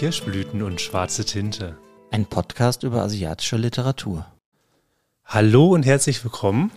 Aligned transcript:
Kirschblüten 0.00 0.62
und 0.62 0.80
schwarze 0.80 1.26
Tinte. 1.26 1.76
Ein 2.10 2.24
Podcast 2.24 2.84
über 2.84 3.02
asiatische 3.02 3.58
Literatur. 3.58 4.24
Hallo 5.26 5.74
und 5.74 5.84
herzlich 5.84 6.24
willkommen. 6.24 6.72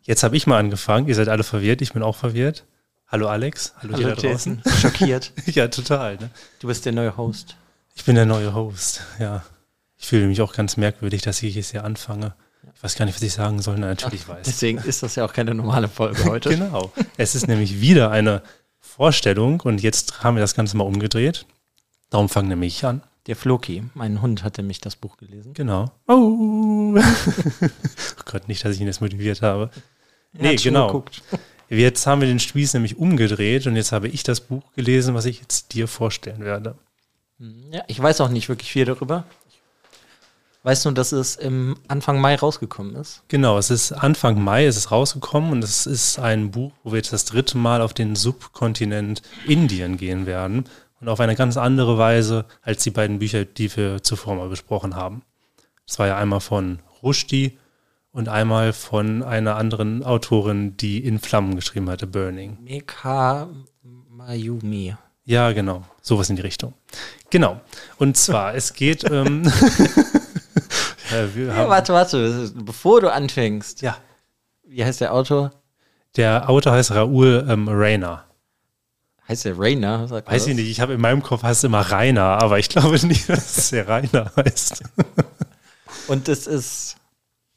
Jetzt 0.00 0.22
habe 0.22 0.34
ich 0.34 0.46
mal 0.46 0.60
angefangen. 0.60 1.06
Ihr 1.06 1.14
seid 1.14 1.28
alle 1.28 1.44
verwirrt, 1.44 1.82
ich 1.82 1.92
bin 1.92 2.02
auch 2.02 2.16
verwirrt. 2.16 2.64
Hallo 3.06 3.28
Alex. 3.28 3.74
Hallo, 3.82 3.92
Hallo 3.92 4.02
dir 4.02 4.14
da 4.14 4.28
draußen. 4.30 4.62
Schockiert. 4.80 5.32
ja, 5.46 5.68
total. 5.68 6.16
Ne? 6.16 6.30
Du 6.58 6.68
bist 6.68 6.86
der 6.86 6.92
neue 6.92 7.18
Host. 7.18 7.54
Ich 7.96 8.04
bin 8.06 8.14
der 8.14 8.24
neue 8.24 8.54
Host, 8.54 9.02
ja. 9.18 9.44
Ich 9.98 10.06
fühle 10.06 10.26
mich 10.26 10.40
auch 10.40 10.54
ganz 10.54 10.78
merkwürdig, 10.78 11.20
dass 11.20 11.42
ich 11.42 11.56
jetzt 11.56 11.72
hier 11.72 11.84
anfange. 11.84 12.34
Ich 12.74 12.82
weiß 12.82 12.94
gar 12.94 13.04
nicht, 13.04 13.16
was 13.16 13.22
ich 13.22 13.34
sagen 13.34 13.60
soll. 13.60 13.74
Nein, 13.74 13.90
natürlich 13.90 14.22
Ach, 14.24 14.36
weiß. 14.36 14.46
Deswegen 14.46 14.78
ist 14.78 15.02
das 15.02 15.16
ja 15.16 15.26
auch 15.26 15.34
keine 15.34 15.54
normale 15.54 15.88
Folge 15.88 16.24
heute. 16.30 16.48
genau. 16.48 16.90
Es 17.18 17.34
ist 17.34 17.46
nämlich 17.46 17.82
wieder 17.82 18.10
eine 18.10 18.40
Vorstellung 18.80 19.60
und 19.60 19.82
jetzt 19.82 20.24
haben 20.24 20.36
wir 20.36 20.40
das 20.40 20.54
Ganze 20.54 20.78
mal 20.78 20.84
umgedreht. 20.84 21.44
Darum 22.14 22.28
fangen 22.28 22.48
nämlich 22.48 22.76
ich 22.76 22.84
an. 22.84 23.02
Der 23.26 23.34
Floki, 23.34 23.82
mein 23.94 24.22
Hund, 24.22 24.44
hatte 24.44 24.62
mich 24.62 24.80
das 24.80 24.94
Buch 24.94 25.16
gelesen. 25.16 25.52
Genau. 25.52 25.90
Oh. 26.06 26.96
oh 26.96 27.68
Gott, 28.24 28.46
nicht, 28.46 28.64
dass 28.64 28.76
ich 28.76 28.80
ihn 28.80 28.86
jetzt 28.86 29.00
motiviert 29.00 29.42
habe. 29.42 29.68
Nee, 30.32 30.54
genau. 30.54 30.86
Geguckt. 30.86 31.22
Jetzt 31.68 32.06
haben 32.06 32.20
wir 32.20 32.28
den 32.28 32.38
Spieß 32.38 32.74
nämlich 32.74 32.98
umgedreht 32.98 33.66
und 33.66 33.74
jetzt 33.74 33.90
habe 33.90 34.06
ich 34.06 34.22
das 34.22 34.42
Buch 34.42 34.62
gelesen, 34.76 35.14
was 35.14 35.24
ich 35.24 35.40
jetzt 35.40 35.72
dir 35.72 35.88
vorstellen 35.88 36.44
werde. 36.44 36.76
Ja, 37.72 37.82
ich 37.88 38.00
weiß 38.00 38.20
auch 38.20 38.28
nicht 38.28 38.48
wirklich 38.48 38.70
viel 38.70 38.84
darüber. 38.84 39.24
Weißt 40.62 40.84
du, 40.84 40.92
dass 40.92 41.10
es 41.12 41.36
im 41.36 41.76
Anfang 41.88 42.20
Mai 42.20 42.36
rausgekommen 42.36 42.94
ist? 42.96 43.22
Genau, 43.28 43.58
es 43.58 43.70
ist 43.70 43.92
Anfang 43.92 44.40
Mai, 44.40 44.66
es 44.66 44.76
ist 44.76 44.90
rausgekommen 44.90 45.52
und 45.52 45.64
es 45.64 45.86
ist 45.86 46.18
ein 46.18 46.52
Buch, 46.52 46.72
wo 46.84 46.92
wir 46.92 46.98
jetzt 46.98 47.12
das 47.12 47.24
dritte 47.24 47.58
Mal 47.58 47.80
auf 47.80 47.92
den 47.92 48.14
Subkontinent 48.14 49.22
Indien 49.46 49.96
gehen 49.96 50.26
werden 50.26 50.64
und 51.04 51.10
auf 51.10 51.20
eine 51.20 51.36
ganz 51.36 51.58
andere 51.58 51.98
Weise 51.98 52.46
als 52.62 52.82
die 52.82 52.90
beiden 52.90 53.18
Bücher, 53.18 53.44
die 53.44 53.74
wir 53.76 54.02
zuvor 54.02 54.36
mal 54.36 54.48
besprochen 54.48 54.96
haben. 54.96 55.20
Das 55.86 55.98
war 55.98 56.06
ja 56.06 56.16
einmal 56.16 56.40
von 56.40 56.78
Rushdie 57.02 57.58
und 58.10 58.30
einmal 58.30 58.72
von 58.72 59.22
einer 59.22 59.56
anderen 59.56 60.02
Autorin, 60.02 60.78
die 60.78 61.04
in 61.04 61.18
Flammen 61.18 61.56
geschrieben 61.56 61.90
hatte, 61.90 62.06
Burning. 62.06 62.56
Meka 62.62 63.50
Mayumi. 63.82 64.96
Ja, 65.24 65.52
genau. 65.52 65.84
Sowas 66.00 66.30
in 66.30 66.36
die 66.36 66.42
Richtung. 66.42 66.72
Genau. 67.28 67.60
Und 67.98 68.16
zwar, 68.16 68.54
es 68.54 68.72
geht. 68.72 69.04
Ähm, 69.10 69.42
ja, 71.36 71.68
warte, 71.68 71.92
warte. 71.92 72.50
Bevor 72.56 73.02
du 73.02 73.12
anfängst. 73.12 73.82
Ja. 73.82 73.98
Wie 74.64 74.84
heißt 74.84 75.00
der 75.02 75.12
Autor? 75.12 75.52
Der 76.16 76.48
Autor 76.48 76.72
heißt 76.72 76.92
Raoul 76.92 77.46
ähm, 77.48 77.68
Rayner. 77.68 78.24
Heißt 79.26 79.46
der 79.46 79.58
Rainer? 79.58 80.10
Weiß 80.10 80.46
ich 80.46 80.54
nicht. 80.54 80.68
Ich 80.68 80.80
habe 80.80 80.94
in 80.94 81.00
meinem 81.00 81.22
Kopf 81.22 81.42
heißt 81.42 81.60
es 81.60 81.64
immer 81.64 81.80
Rainer, 81.80 82.42
aber 82.42 82.58
ich 82.58 82.68
glaube 82.68 83.04
nicht, 83.06 83.28
dass 83.28 83.56
es 83.56 83.70
der 83.70 83.88
Rainer 83.88 84.32
heißt. 84.36 84.82
Und 86.08 86.28
es 86.28 86.46
ist 86.46 86.96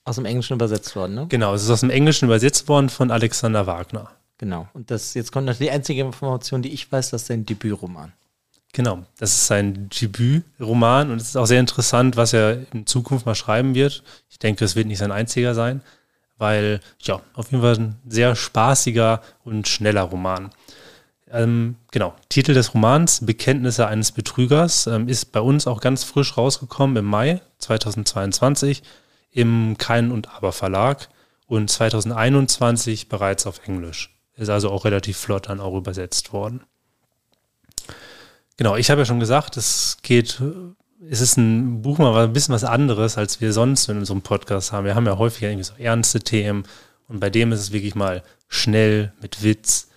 aus 0.06 0.16
dem 0.16 0.26
Englischen 0.26 0.54
übersetzt 0.54 0.96
worden, 0.96 1.16
ne? 1.16 1.26
Genau, 1.28 1.54
es 1.54 1.64
ist 1.64 1.70
aus 1.70 1.82
dem 1.82 1.90
Englischen 1.90 2.26
übersetzt 2.26 2.70
worden 2.70 2.88
von 2.88 3.12
Alexander 3.12 3.68
Wagner. 3.68 4.10
Genau. 4.38 4.70
Und 4.74 4.90
das 4.90 5.14
jetzt 5.14 5.32
kommt 5.32 5.48
noch 5.48 5.58
die 5.58 5.70
einzige 5.70 6.02
Information, 6.02 6.62
die 6.62 6.74
ich 6.74 6.90
weiß, 6.90 7.10
das 7.10 7.24
ist 7.24 7.28
sein 7.28 7.46
Debütroman. 7.46 8.14
Genau, 8.74 9.04
das 9.18 9.32
ist 9.32 9.48
sein 9.48 9.90
Debütroman 9.90 11.12
und 11.12 11.18
es 11.18 11.30
ist 11.30 11.36
auch 11.36 11.48
sehr 11.48 11.60
interessant, 11.60 12.16
was 12.16 12.34
er 12.34 12.72
in 12.74 12.86
Zukunft 12.86 13.26
mal 13.26 13.36
schreiben 13.36 13.76
wird. 13.76 14.04
Ich 14.30 14.40
denke, 14.40 14.64
es 14.64 14.76
wird 14.76 14.88
nicht 14.88 15.00
sein 15.00 15.12
einziger 15.12 15.56
sein, 15.56 15.82
weil, 16.38 16.80
ja, 17.00 17.22
auf 17.34 17.52
jeden 17.52 17.64
Fall 17.64 17.76
ein 17.76 17.96
sehr 18.08 18.36
spaßiger 18.36 19.22
und 19.44 19.68
schneller 19.68 20.04
Roman. 20.04 20.52
Ähm, 21.32 21.76
genau, 21.92 22.16
Titel 22.30 22.54
des 22.54 22.74
Romans 22.74 23.26
Bekenntnisse 23.26 23.88
eines 23.88 24.12
Betrügers 24.12 24.88
ähm, 24.88 25.08
ist 25.10 25.32
bei 25.32 25.42
uns 25.42 25.68
auch 25.68 25.82
ganz 25.82 26.04
frisch 26.04 26.38
rausgekommen 26.38 26.96
im 26.96 27.06
Mai 27.06 27.42
2022 27.60 28.84
im 29.32 29.78
Kein 29.78 30.12
und 30.12 30.34
Aber 30.34 30.52
Verlag 30.52 31.10
und 31.48 31.70
2021 31.70 33.10
bereits 33.10 33.46
auf 33.46 33.68
Englisch. 33.68 34.16
Ist 34.36 34.50
also 34.50 34.70
auch 34.70 34.86
relativ 34.86 35.18
flott 35.18 35.50
dann 35.50 35.60
auch 35.60 35.76
übersetzt 35.76 36.32
worden. 36.32 36.62
Genau, 38.56 38.76
ich 38.76 38.90
habe 38.90 39.02
ja 39.02 39.06
schon 39.06 39.20
gesagt, 39.20 39.58
es 39.58 39.98
geht, 40.02 40.42
es 41.10 41.22
ist 41.22 41.38
ein 41.38 41.82
Buch 41.82 41.98
mal 41.98 42.24
ein 42.24 42.34
bisschen 42.34 42.56
was 42.56 42.64
anderes, 42.64 43.18
als 43.18 43.42
wir 43.42 43.54
sonst 43.54 43.90
in 43.90 43.98
unserem 43.98 44.22
Podcast 44.22 44.72
haben. 44.72 44.86
Wir 44.86 44.96
haben 44.96 45.06
ja 45.06 45.18
häufig 45.18 45.44
irgendwie 45.44 45.64
so 45.64 45.74
ernste 45.78 46.20
Themen 46.20 46.64
und 47.08 47.20
bei 47.20 47.30
dem 47.30 47.52
ist 47.52 47.60
es 47.60 47.72
wirklich 47.72 47.96
mal 47.96 48.24
schnell 48.48 49.14
mit 49.22 49.44
Witz 49.44 49.90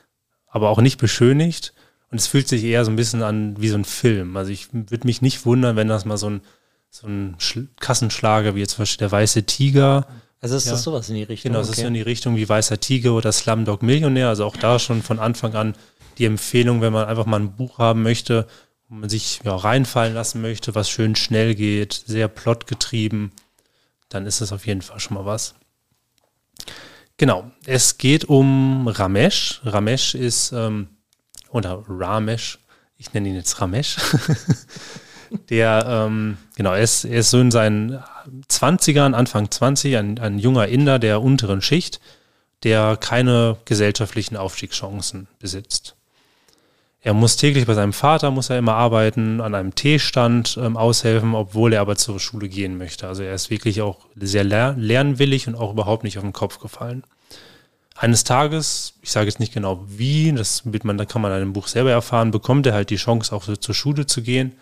aber 0.50 0.68
auch 0.68 0.80
nicht 0.80 0.98
beschönigt. 0.98 1.72
Und 2.10 2.18
es 2.18 2.26
fühlt 2.26 2.48
sich 2.48 2.64
eher 2.64 2.84
so 2.84 2.90
ein 2.90 2.96
bisschen 2.96 3.22
an 3.22 3.54
wie 3.60 3.68
so 3.68 3.76
ein 3.76 3.84
Film. 3.84 4.36
Also 4.36 4.50
ich 4.50 4.68
würde 4.72 5.06
mich 5.06 5.22
nicht 5.22 5.46
wundern, 5.46 5.76
wenn 5.76 5.88
das 5.88 6.04
mal 6.04 6.16
so 6.16 6.28
ein, 6.28 6.40
so 6.90 7.06
ein 7.06 7.36
Kassenschlager 7.78 8.54
wie 8.54 8.60
jetzt 8.60 8.72
zum 8.72 8.82
Beispiel 8.82 8.98
der 8.98 9.12
Weiße 9.12 9.44
Tiger. 9.44 10.06
Also 10.40 10.56
ist 10.56 10.66
ja. 10.66 10.72
das 10.72 10.82
sowas 10.82 11.08
in 11.08 11.14
die 11.14 11.22
Richtung? 11.22 11.52
Genau, 11.52 11.60
es 11.60 11.68
okay. 11.68 11.76
ist 11.76 11.82
so 11.82 11.86
in 11.86 11.94
die 11.94 12.02
Richtung 12.02 12.36
wie 12.36 12.48
Weißer 12.48 12.80
Tiger 12.80 13.12
oder 13.12 13.30
Slumdog 13.30 13.82
Millionär. 13.82 14.28
Also 14.28 14.44
auch 14.44 14.56
da 14.56 14.80
schon 14.80 15.02
von 15.02 15.20
Anfang 15.20 15.54
an 15.54 15.74
die 16.18 16.24
Empfehlung, 16.24 16.80
wenn 16.80 16.92
man 16.92 17.06
einfach 17.06 17.26
mal 17.26 17.38
ein 17.38 17.52
Buch 17.52 17.78
haben 17.78 18.02
möchte, 18.02 18.48
wo 18.88 18.96
man 18.96 19.08
sich 19.08 19.40
ja, 19.44 19.54
reinfallen 19.54 20.14
lassen 20.14 20.40
möchte, 20.40 20.74
was 20.74 20.90
schön 20.90 21.14
schnell 21.14 21.54
geht, 21.54 21.92
sehr 21.92 22.26
plotgetrieben, 22.26 23.30
dann 24.08 24.26
ist 24.26 24.40
es 24.40 24.52
auf 24.52 24.66
jeden 24.66 24.82
Fall 24.82 24.98
schon 24.98 25.14
mal 25.14 25.24
was. 25.24 25.54
Genau, 27.20 27.50
es 27.66 27.98
geht 27.98 28.24
um 28.24 28.88
Ramesh. 28.88 29.60
Ramesh 29.62 30.14
ist, 30.14 30.52
ähm, 30.52 30.88
oder 31.50 31.84
Ramesh, 31.86 32.58
ich 32.96 33.12
nenne 33.12 33.28
ihn 33.28 33.34
jetzt 33.34 33.60
Ramesh. 33.60 33.98
der, 35.50 35.84
ähm, 35.86 36.38
genau, 36.56 36.72
er 36.72 36.80
ist, 36.80 37.04
er 37.04 37.20
ist 37.20 37.28
so 37.28 37.38
in 37.38 37.50
seinen 37.50 38.02
20ern, 38.48 39.12
Anfang 39.12 39.50
20, 39.50 39.98
ein, 39.98 40.18
ein 40.18 40.38
junger 40.38 40.68
Inder 40.68 40.98
der 40.98 41.20
unteren 41.20 41.60
Schicht, 41.60 42.00
der 42.62 42.96
keine 42.96 43.58
gesellschaftlichen 43.66 44.38
Aufstiegschancen 44.38 45.28
besitzt. 45.38 45.96
Er 47.02 47.14
muss 47.14 47.36
täglich 47.36 47.66
bei 47.66 47.72
seinem 47.72 47.94
Vater, 47.94 48.30
muss 48.30 48.50
er 48.50 48.58
immer 48.58 48.74
arbeiten, 48.74 49.40
an 49.40 49.54
einem 49.54 49.74
Teestand 49.74 50.58
ähm, 50.60 50.76
aushelfen, 50.76 51.34
obwohl 51.34 51.72
er 51.72 51.80
aber 51.80 51.96
zur 51.96 52.20
Schule 52.20 52.48
gehen 52.48 52.76
möchte. 52.76 53.08
Also 53.08 53.22
er 53.22 53.34
ist 53.34 53.48
wirklich 53.48 53.80
auch 53.80 54.06
sehr 54.16 54.44
ler 54.44 54.74
lernwillig 54.76 55.48
und 55.48 55.54
auch 55.54 55.72
überhaupt 55.72 56.04
nicht 56.04 56.18
auf 56.18 56.24
den 56.24 56.34
Kopf 56.34 56.58
gefallen. 56.58 57.04
Eines 57.96 58.24
Tages, 58.24 58.94
ich 59.02 59.10
sage 59.10 59.26
jetzt 59.26 59.40
nicht 59.40 59.54
genau 59.54 59.82
wie, 59.86 60.32
das 60.32 60.70
wird 60.70 60.84
man, 60.84 60.98
da 60.98 61.06
kann 61.06 61.22
man 61.22 61.32
in 61.32 61.38
einem 61.38 61.52
Buch 61.54 61.68
selber 61.68 61.90
erfahren, 61.90 62.30
bekommt 62.30 62.66
er 62.66 62.74
halt 62.74 62.90
die 62.90 62.96
Chance, 62.96 63.34
auch 63.34 63.46
zur 63.46 63.74
Schule 63.74 64.06
zu 64.06 64.22
gehen 64.22 64.52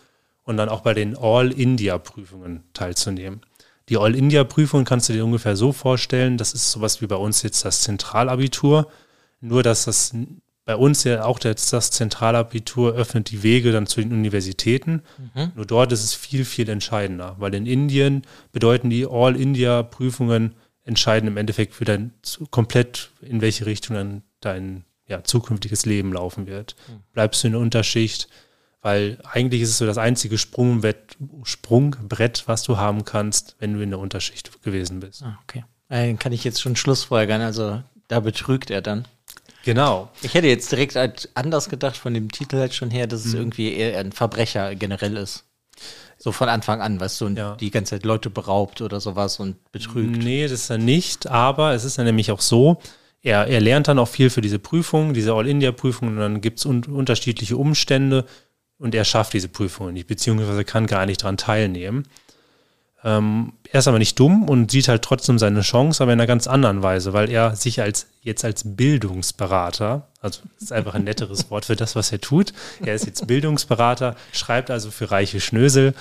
und 0.44 0.56
dann 0.56 0.68
auch 0.68 0.80
bei 0.80 0.94
den 0.94 1.16
All-India-Prüfungen 1.16 2.62
teilzunehmen. 2.72 3.42
Die 3.88 3.96
All-India-Prüfungen 3.96 4.84
kannst 4.84 5.08
du 5.08 5.12
dir 5.12 5.24
ungefähr 5.24 5.56
so 5.56 5.72
vorstellen, 5.72 6.36
das 6.36 6.52
ist 6.52 6.70
sowas 6.70 7.00
wie 7.00 7.06
bei 7.06 7.16
uns 7.16 7.42
jetzt 7.42 7.64
das 7.64 7.82
Zentralabitur, 7.82 8.88
nur 9.40 9.62
dass 9.62 9.84
das 9.84 10.14
bei 10.68 10.76
uns 10.76 11.02
ja 11.04 11.24
auch 11.24 11.38
das, 11.38 11.70
das 11.70 11.90
Zentralabitur 11.92 12.92
öffnet 12.92 13.30
die 13.30 13.42
Wege 13.42 13.72
dann 13.72 13.86
zu 13.86 14.02
den 14.02 14.12
Universitäten. 14.12 15.02
Mhm. 15.16 15.52
Nur 15.54 15.64
dort 15.64 15.92
ist 15.92 16.04
es 16.04 16.12
viel, 16.12 16.44
viel 16.44 16.68
entscheidender, 16.68 17.36
weil 17.38 17.54
in 17.54 17.64
Indien 17.64 18.20
bedeuten 18.52 18.90
die 18.90 19.06
All-India-Prüfungen 19.06 20.56
entscheiden 20.84 21.26
im 21.26 21.38
Endeffekt 21.38 21.72
für 21.72 21.86
dein 21.86 22.12
komplett, 22.50 23.12
in 23.22 23.40
welche 23.40 23.64
Richtung 23.64 23.96
dann 23.96 24.22
dein 24.40 24.84
ja, 25.06 25.24
zukünftiges 25.24 25.86
Leben 25.86 26.12
laufen 26.12 26.46
wird. 26.46 26.76
Mhm. 26.86 27.00
Bleibst 27.14 27.42
du 27.42 27.46
in 27.46 27.52
der 27.54 27.62
Unterschicht, 27.62 28.28
weil 28.82 29.16
eigentlich 29.24 29.62
ist 29.62 29.70
es 29.70 29.78
so 29.78 29.86
das 29.86 29.96
einzige 29.96 30.36
Sprungbrett, 30.36 31.16
Sprungbrett, 31.44 32.42
was 32.44 32.62
du 32.62 32.76
haben 32.76 33.06
kannst, 33.06 33.56
wenn 33.58 33.72
du 33.72 33.80
in 33.80 33.88
der 33.88 34.00
Unterschicht 34.00 34.62
gewesen 34.62 35.00
bist. 35.00 35.22
Ah, 35.22 35.38
okay. 35.44 35.64
Dann 35.88 36.18
kann 36.18 36.32
ich 36.32 36.44
jetzt 36.44 36.60
schon 36.60 36.76
Schlussfolgern, 36.76 37.40
also 37.40 37.82
da 38.06 38.20
betrügt 38.20 38.70
er 38.70 38.82
dann. 38.82 39.08
Genau. 39.68 40.08
Ich 40.22 40.32
hätte 40.32 40.46
jetzt 40.46 40.72
direkt 40.72 40.96
halt 40.96 41.28
anders 41.34 41.68
gedacht 41.68 41.98
von 41.98 42.14
dem 42.14 42.32
Titel 42.32 42.56
halt 42.56 42.72
schon 42.72 42.90
her, 42.90 43.06
dass 43.06 43.26
es 43.26 43.34
mhm. 43.34 43.40
irgendwie 43.40 43.74
eher 43.74 44.00
ein 44.00 44.12
Verbrecher 44.12 44.74
generell 44.74 45.14
ist. 45.18 45.44
So 46.16 46.32
von 46.32 46.48
Anfang 46.48 46.80
an, 46.80 46.98
weißt 46.98 47.20
du, 47.20 47.26
und 47.26 47.36
ja. 47.36 47.54
die 47.56 47.70
ganze 47.70 47.90
Zeit 47.90 48.06
Leute 48.06 48.30
beraubt 48.30 48.80
oder 48.80 48.98
sowas 48.98 49.38
und 49.40 49.56
betrügt. 49.70 50.24
Nee, 50.24 50.44
das 50.44 50.52
ist 50.52 50.70
er 50.70 50.78
nicht, 50.78 51.26
aber 51.26 51.74
es 51.74 51.84
ist 51.84 51.98
ja 51.98 52.04
nämlich 52.04 52.32
auch 52.32 52.40
so, 52.40 52.78
er, 53.20 53.46
er 53.46 53.60
lernt 53.60 53.88
dann 53.88 53.98
auch 53.98 54.08
viel 54.08 54.30
für 54.30 54.40
diese 54.40 54.58
Prüfung, 54.58 55.12
diese 55.12 55.34
All-India-Prüfung, 55.34 56.08
und 56.08 56.16
dann 56.16 56.40
gibt 56.40 56.60
es 56.60 56.64
un 56.64 56.84
unterschiedliche 56.84 57.58
Umstände 57.58 58.24
und 58.78 58.94
er 58.94 59.04
schafft 59.04 59.34
diese 59.34 59.50
Prüfung 59.50 59.92
nicht, 59.92 60.06
beziehungsweise 60.06 60.64
kann 60.64 60.86
gar 60.86 61.04
nicht 61.04 61.24
daran 61.24 61.36
teilnehmen. 61.36 62.04
Ähm, 63.04 63.52
er 63.70 63.78
ist 63.78 63.88
aber 63.88 63.98
nicht 63.98 64.18
dumm 64.18 64.48
und 64.48 64.70
sieht 64.70 64.88
halt 64.88 65.02
trotzdem 65.02 65.38
seine 65.38 65.60
Chance, 65.60 66.02
aber 66.02 66.12
in 66.12 66.20
einer 66.20 66.26
ganz 66.26 66.46
anderen 66.46 66.82
Weise, 66.82 67.12
weil 67.12 67.30
er 67.30 67.54
sich 67.54 67.80
als 67.80 68.06
jetzt 68.22 68.44
als 68.44 68.62
Bildungsberater, 68.64 70.08
also 70.20 70.40
das 70.54 70.64
ist 70.64 70.72
einfach 70.72 70.94
ein 70.94 71.04
netteres 71.04 71.50
Wort 71.50 71.66
für 71.66 71.76
das, 71.76 71.94
was 71.94 72.10
er 72.10 72.20
tut. 72.20 72.52
Er 72.84 72.94
ist 72.94 73.06
jetzt 73.06 73.26
Bildungsberater, 73.26 74.16
schreibt 74.32 74.70
also 74.70 74.90
für 74.90 75.10
reiche 75.10 75.40
Schnösel 75.40 75.94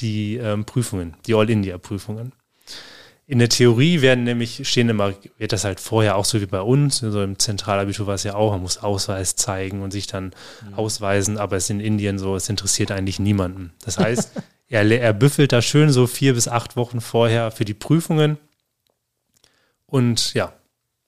die 0.00 0.36
ähm, 0.36 0.64
Prüfungen, 0.64 1.14
die 1.26 1.34
All-India-Prüfungen. 1.34 2.32
In 3.26 3.38
der 3.38 3.48
Theorie 3.48 4.02
werden 4.02 4.24
nämlich, 4.24 4.68
stehen 4.68 4.88
immer, 4.88 5.14
wird 5.38 5.52
das 5.52 5.64
halt 5.64 5.80
vorher 5.80 6.16
auch 6.16 6.24
so 6.24 6.40
wie 6.40 6.46
bei 6.46 6.60
uns, 6.60 6.98
so 6.98 7.22
im 7.22 7.38
Zentralabitur 7.38 8.06
war 8.06 8.14
es 8.14 8.24
ja 8.24 8.34
auch, 8.34 8.50
man 8.50 8.60
muss 8.60 8.78
Ausweis 8.78 9.36
zeigen 9.36 9.80
und 9.80 9.90
sich 9.90 10.06
dann 10.06 10.34
mhm. 10.68 10.74
ausweisen, 10.74 11.38
aber 11.38 11.56
es 11.56 11.64
ist 11.64 11.70
in 11.70 11.80
Indien 11.80 12.18
so, 12.18 12.36
es 12.36 12.48
interessiert 12.48 12.90
eigentlich 12.90 13.20
niemanden. 13.20 13.72
Das 13.84 13.98
heißt, 13.98 14.32
er, 14.72 14.90
er 14.90 15.12
büffelt 15.12 15.52
da 15.52 15.60
schön 15.60 15.90
so 15.90 16.06
vier 16.06 16.32
bis 16.32 16.48
acht 16.48 16.76
Wochen 16.76 17.02
vorher 17.02 17.50
für 17.50 17.66
die 17.66 17.74
Prüfungen 17.74 18.38
und 19.86 20.32
ja. 20.32 20.54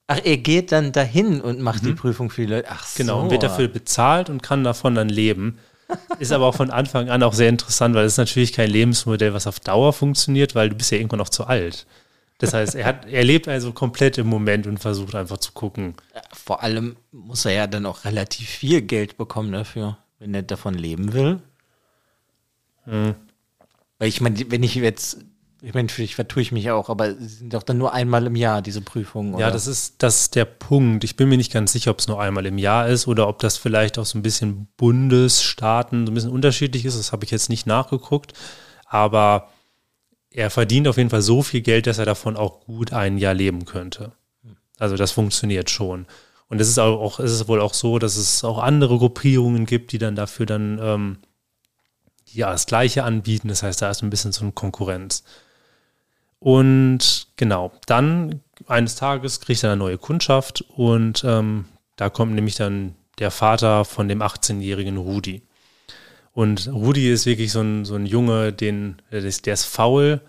Ach, 0.06 0.20
er 0.22 0.36
geht 0.36 0.70
dann 0.70 0.92
dahin 0.92 1.40
und 1.40 1.60
macht 1.60 1.82
mhm. 1.82 1.88
die 1.88 1.92
Prüfung 1.94 2.28
für 2.28 2.42
die 2.42 2.52
Leute. 2.52 2.68
Ach 2.70 2.86
so. 2.86 2.98
Genau, 2.98 3.22
und 3.22 3.30
wird 3.30 3.42
dafür 3.42 3.68
bezahlt 3.68 4.28
und 4.28 4.42
kann 4.42 4.64
davon 4.64 4.94
dann 4.94 5.08
leben. 5.08 5.58
Ist 6.18 6.32
aber 6.32 6.46
auch 6.46 6.54
von 6.54 6.70
Anfang 6.70 7.08
an 7.08 7.22
auch 7.22 7.32
sehr 7.32 7.48
interessant, 7.48 7.94
weil 7.94 8.04
es 8.04 8.14
ist 8.14 8.18
natürlich 8.18 8.52
kein 8.52 8.70
Lebensmodell, 8.70 9.34
was 9.34 9.46
auf 9.46 9.60
Dauer 9.60 9.92
funktioniert, 9.92 10.54
weil 10.54 10.70
du 10.70 10.76
bist 10.76 10.90
ja 10.90 10.98
irgendwann 10.98 11.18
noch 11.18 11.28
zu 11.28 11.46
alt. 11.46 11.86
Das 12.38 12.52
heißt, 12.52 12.74
er, 12.74 12.86
hat, 12.86 13.06
er 13.06 13.22
lebt 13.22 13.48
also 13.48 13.72
komplett 13.72 14.18
im 14.18 14.26
Moment 14.26 14.66
und 14.66 14.78
versucht 14.78 15.14
einfach 15.14 15.38
zu 15.38 15.52
gucken. 15.52 15.94
Vor 16.32 16.62
allem 16.62 16.96
muss 17.12 17.44
er 17.44 17.52
ja 17.52 17.66
dann 17.66 17.86
auch 17.86 18.04
relativ 18.04 18.48
viel 18.48 18.80
Geld 18.82 19.18
bekommen 19.18 19.52
dafür, 19.52 19.98
wenn 20.18 20.34
er 20.34 20.42
davon 20.42 20.74
leben 20.74 21.12
will. 21.12 21.40
Hm. 22.84 23.14
Weil 23.98 24.08
ich 24.08 24.20
meine, 24.20 24.50
wenn 24.50 24.62
ich 24.62 24.74
jetzt, 24.74 25.18
ich 25.62 25.74
meine, 25.74 25.88
vielleicht 25.88 26.14
vertue 26.14 26.42
ich 26.42 26.52
mich 26.52 26.70
auch, 26.70 26.90
aber 26.90 27.14
sie 27.14 27.26
sind 27.26 27.54
doch 27.54 27.62
dann 27.62 27.78
nur 27.78 27.92
einmal 27.92 28.26
im 28.26 28.36
Jahr, 28.36 28.60
diese 28.60 28.80
Prüfungen. 28.80 29.38
Ja, 29.38 29.50
das 29.50 29.66
ist, 29.66 30.02
das 30.02 30.22
ist 30.22 30.34
der 30.34 30.44
Punkt. 30.44 31.04
Ich 31.04 31.16
bin 31.16 31.28
mir 31.28 31.36
nicht 31.36 31.52
ganz 31.52 31.72
sicher, 31.72 31.90
ob 31.90 32.00
es 32.00 32.08
nur 32.08 32.20
einmal 32.20 32.46
im 32.46 32.58
Jahr 32.58 32.88
ist 32.88 33.06
oder 33.06 33.28
ob 33.28 33.38
das 33.38 33.56
vielleicht 33.56 33.98
auch 33.98 34.04
so 34.04 34.18
ein 34.18 34.22
bisschen 34.22 34.68
Bundesstaaten 34.76 36.06
so 36.06 36.12
ein 36.12 36.14
bisschen 36.14 36.30
unterschiedlich 36.30 36.84
ist. 36.84 36.98
Das 36.98 37.12
habe 37.12 37.24
ich 37.24 37.30
jetzt 37.30 37.48
nicht 37.48 37.66
nachgeguckt. 37.66 38.34
Aber 38.86 39.50
er 40.30 40.50
verdient 40.50 40.88
auf 40.88 40.96
jeden 40.96 41.10
Fall 41.10 41.22
so 41.22 41.42
viel 41.42 41.62
Geld, 41.62 41.86
dass 41.86 41.98
er 41.98 42.04
davon 42.04 42.36
auch 42.36 42.60
gut 42.60 42.92
ein 42.92 43.18
Jahr 43.18 43.34
leben 43.34 43.64
könnte. 43.64 44.12
Also 44.78 44.96
das 44.96 45.12
funktioniert 45.12 45.70
schon. 45.70 46.06
Und 46.48 46.60
es 46.60 46.68
ist 46.68 46.78
auch, 46.78 47.20
es 47.20 47.32
ist 47.32 47.48
wohl 47.48 47.60
auch 47.60 47.74
so, 47.74 47.98
dass 47.98 48.16
es 48.16 48.44
auch 48.44 48.58
andere 48.58 48.98
Gruppierungen 48.98 49.64
gibt, 49.64 49.92
die 49.92 49.98
dann 49.98 50.14
dafür 50.14 50.46
dann 50.46 50.78
ähm, 50.82 51.18
ja 52.34 52.50
das 52.50 52.66
Gleiche 52.66 53.04
anbieten. 53.04 53.48
Das 53.48 53.62
heißt, 53.62 53.82
da 53.82 53.90
ist 53.90 54.02
ein 54.02 54.10
bisschen 54.10 54.32
so 54.32 54.42
eine 54.42 54.52
Konkurrenz. 54.52 55.24
Und 56.38 57.28
genau, 57.36 57.72
dann 57.86 58.40
eines 58.66 58.96
Tages 58.96 59.40
kriegt 59.40 59.62
er 59.62 59.70
eine 59.70 59.78
neue 59.78 59.98
Kundschaft 59.98 60.62
und 60.62 61.24
ähm, 61.24 61.64
da 61.96 62.10
kommt 62.10 62.34
nämlich 62.34 62.56
dann 62.56 62.94
der 63.18 63.30
Vater 63.30 63.84
von 63.84 64.08
dem 64.08 64.20
18-jährigen 64.20 64.96
Rudi. 64.96 65.42
Und 66.32 66.68
Rudi 66.68 67.10
ist 67.10 67.26
wirklich 67.26 67.52
so 67.52 67.60
ein, 67.60 67.84
so 67.84 67.94
ein 67.94 68.06
Junge, 68.06 68.52
den, 68.52 69.00
der 69.10 69.24
ist, 69.24 69.46
der 69.46 69.54
ist 69.54 69.64
faul, 69.64 70.20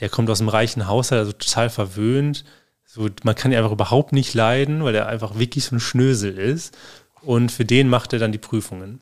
der 0.00 0.08
kommt 0.08 0.30
aus 0.30 0.40
einem 0.40 0.48
reichen 0.48 0.86
Haushalt, 0.86 1.18
also 1.18 1.32
total 1.32 1.68
verwöhnt. 1.68 2.44
So, 2.86 3.08
man 3.24 3.34
kann 3.34 3.50
ihn 3.50 3.58
einfach 3.58 3.72
überhaupt 3.72 4.12
nicht 4.12 4.34
leiden, 4.34 4.84
weil 4.84 4.94
er 4.94 5.08
einfach 5.08 5.38
wirklich 5.38 5.64
so 5.64 5.76
ein 5.76 5.80
Schnösel 5.80 6.38
ist. 6.38 6.76
Und 7.20 7.50
für 7.50 7.64
den 7.64 7.88
macht 7.88 8.12
er 8.12 8.18
dann 8.18 8.32
die 8.32 8.38
Prüfungen. 8.38 9.00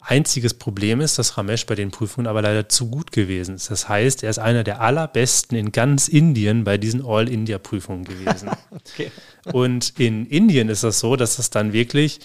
Einziges 0.00 0.54
Problem 0.54 1.00
ist, 1.00 1.18
dass 1.18 1.36
Ramesh 1.36 1.66
bei 1.66 1.74
den 1.74 1.90
Prüfungen 1.90 2.26
aber 2.26 2.42
leider 2.42 2.68
zu 2.68 2.88
gut 2.88 3.12
gewesen 3.12 3.56
ist. 3.56 3.70
Das 3.70 3.88
heißt, 3.88 4.22
er 4.22 4.30
ist 4.30 4.38
einer 4.38 4.64
der 4.64 4.80
allerbesten 4.80 5.56
in 5.56 5.72
ganz 5.72 6.08
Indien 6.08 6.64
bei 6.64 6.78
diesen 6.78 7.04
All-India-Prüfungen 7.04 8.04
gewesen. 8.04 8.50
okay. 8.70 9.10
Und 9.52 9.98
in 9.98 10.26
Indien 10.26 10.68
ist 10.68 10.84
das 10.84 11.00
so, 11.00 11.16
dass 11.16 11.36
das 11.36 11.50
dann 11.50 11.72
wirklich 11.72 12.20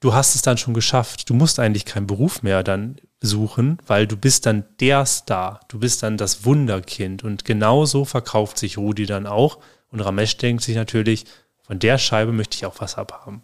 du 0.00 0.14
hast 0.14 0.34
es 0.34 0.42
dann 0.42 0.58
schon 0.58 0.74
geschafft. 0.74 1.28
Du 1.28 1.34
musst 1.34 1.58
eigentlich 1.58 1.84
keinen 1.84 2.06
Beruf 2.06 2.42
mehr 2.42 2.62
dann 2.62 2.96
suchen, 3.20 3.78
weil 3.86 4.06
du 4.06 4.16
bist 4.16 4.46
dann 4.46 4.64
der 4.80 5.06
Star. 5.06 5.60
Du 5.68 5.78
bist 5.78 6.02
dann 6.02 6.16
das 6.16 6.44
Wunderkind. 6.44 7.24
Und 7.24 7.44
genauso 7.44 8.04
verkauft 8.04 8.58
sich 8.58 8.78
Rudi 8.78 9.06
dann 9.06 9.26
auch. 9.26 9.58
Und 9.90 10.00
Ramesh 10.00 10.36
denkt 10.36 10.62
sich 10.62 10.76
natürlich, 10.76 11.24
von 11.62 11.78
der 11.78 11.98
Scheibe 11.98 12.32
möchte 12.32 12.56
ich 12.56 12.66
auch 12.66 12.80
was 12.80 12.96
abhaben. 12.96 13.42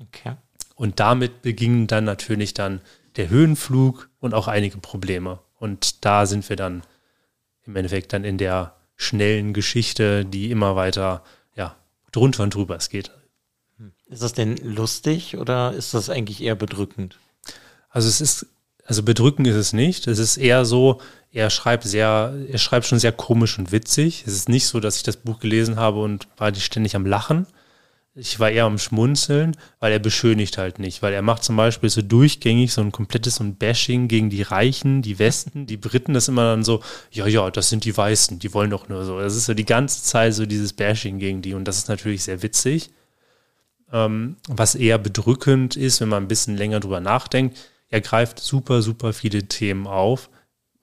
Okay. 0.00 0.36
Und 0.74 1.00
damit 1.00 1.42
beging 1.42 1.86
dann 1.86 2.04
natürlich 2.04 2.54
dann 2.54 2.80
der 3.16 3.28
Höhenflug 3.28 4.10
und 4.20 4.34
auch 4.34 4.48
einige 4.48 4.78
Probleme. 4.78 5.38
Und 5.58 6.04
da 6.04 6.26
sind 6.26 6.48
wir 6.48 6.56
dann 6.56 6.82
im 7.64 7.76
Endeffekt 7.76 8.12
dann 8.12 8.24
in 8.24 8.38
der 8.38 8.74
schnellen 8.96 9.54
Geschichte, 9.54 10.24
die 10.24 10.50
immer 10.50 10.76
weiter, 10.76 11.22
ja, 11.56 11.76
drunter 12.12 12.42
und 12.42 12.54
drüber 12.54 12.76
es 12.76 12.88
geht. 12.88 13.10
Ist 14.06 14.22
das 14.22 14.32
denn 14.32 14.56
lustig 14.58 15.36
oder 15.36 15.72
ist 15.72 15.94
das 15.94 16.10
eigentlich 16.10 16.42
eher 16.42 16.54
bedrückend? 16.54 17.18
Also 17.88 18.08
es 18.08 18.20
ist, 18.20 18.46
also 18.84 19.02
bedrückend 19.02 19.46
ist 19.46 19.56
es 19.56 19.72
nicht. 19.72 20.06
Es 20.06 20.18
ist 20.18 20.36
eher 20.36 20.64
so, 20.64 21.00
er 21.32 21.50
schreibt 21.50 21.84
sehr, 21.84 22.34
er 22.48 22.58
schreibt 22.58 22.86
schon 22.86 22.98
sehr 22.98 23.12
komisch 23.12 23.58
und 23.58 23.72
witzig. 23.72 24.24
Es 24.26 24.34
ist 24.34 24.48
nicht 24.48 24.66
so, 24.66 24.78
dass 24.80 24.96
ich 24.96 25.02
das 25.02 25.16
Buch 25.16 25.40
gelesen 25.40 25.76
habe 25.76 26.00
und 26.00 26.28
war 26.36 26.54
ständig 26.54 26.94
am 26.94 27.06
Lachen. 27.06 27.46
Ich 28.16 28.38
war 28.38 28.50
eher 28.50 28.64
am 28.64 28.78
Schmunzeln, 28.78 29.56
weil 29.80 29.92
er 29.92 29.98
beschönigt 29.98 30.56
halt 30.56 30.78
nicht. 30.78 31.02
Weil 31.02 31.12
er 31.12 31.22
macht 31.22 31.42
zum 31.42 31.56
Beispiel 31.56 31.90
so 31.90 32.00
durchgängig 32.00 32.72
so 32.72 32.80
ein 32.80 32.92
komplettes 32.92 33.36
so 33.36 33.44
ein 33.44 33.56
Bashing 33.56 34.06
gegen 34.06 34.30
die 34.30 34.42
Reichen, 34.42 35.02
die 35.02 35.18
Westen, 35.18 35.66
die 35.66 35.76
Briten. 35.76 36.14
Das 36.14 36.24
ist 36.24 36.28
immer 36.28 36.44
dann 36.44 36.62
so, 36.62 36.80
ja, 37.10 37.26
ja, 37.26 37.50
das 37.50 37.70
sind 37.70 37.84
die 37.84 37.96
Weißen, 37.96 38.38
die 38.38 38.54
wollen 38.54 38.70
doch 38.70 38.88
nur 38.88 39.04
so. 39.04 39.18
Das 39.18 39.34
ist 39.34 39.46
so 39.46 39.54
die 39.54 39.64
ganze 39.64 40.04
Zeit 40.04 40.34
so 40.34 40.46
dieses 40.46 40.72
Bashing 40.72 41.18
gegen 41.18 41.42
die. 41.42 41.54
Und 41.54 41.66
das 41.66 41.78
ist 41.78 41.88
natürlich 41.88 42.22
sehr 42.22 42.42
witzig 42.42 42.90
ähm, 43.94 44.36
was 44.48 44.74
eher 44.74 44.98
bedrückend 44.98 45.76
ist, 45.76 46.00
wenn 46.00 46.08
man 46.08 46.24
ein 46.24 46.28
bisschen 46.28 46.56
länger 46.56 46.80
drüber 46.80 47.00
nachdenkt. 47.00 47.56
Er 47.88 48.00
greift 48.00 48.40
super, 48.40 48.82
super 48.82 49.12
viele 49.12 49.44
Themen 49.44 49.86
auf, 49.86 50.30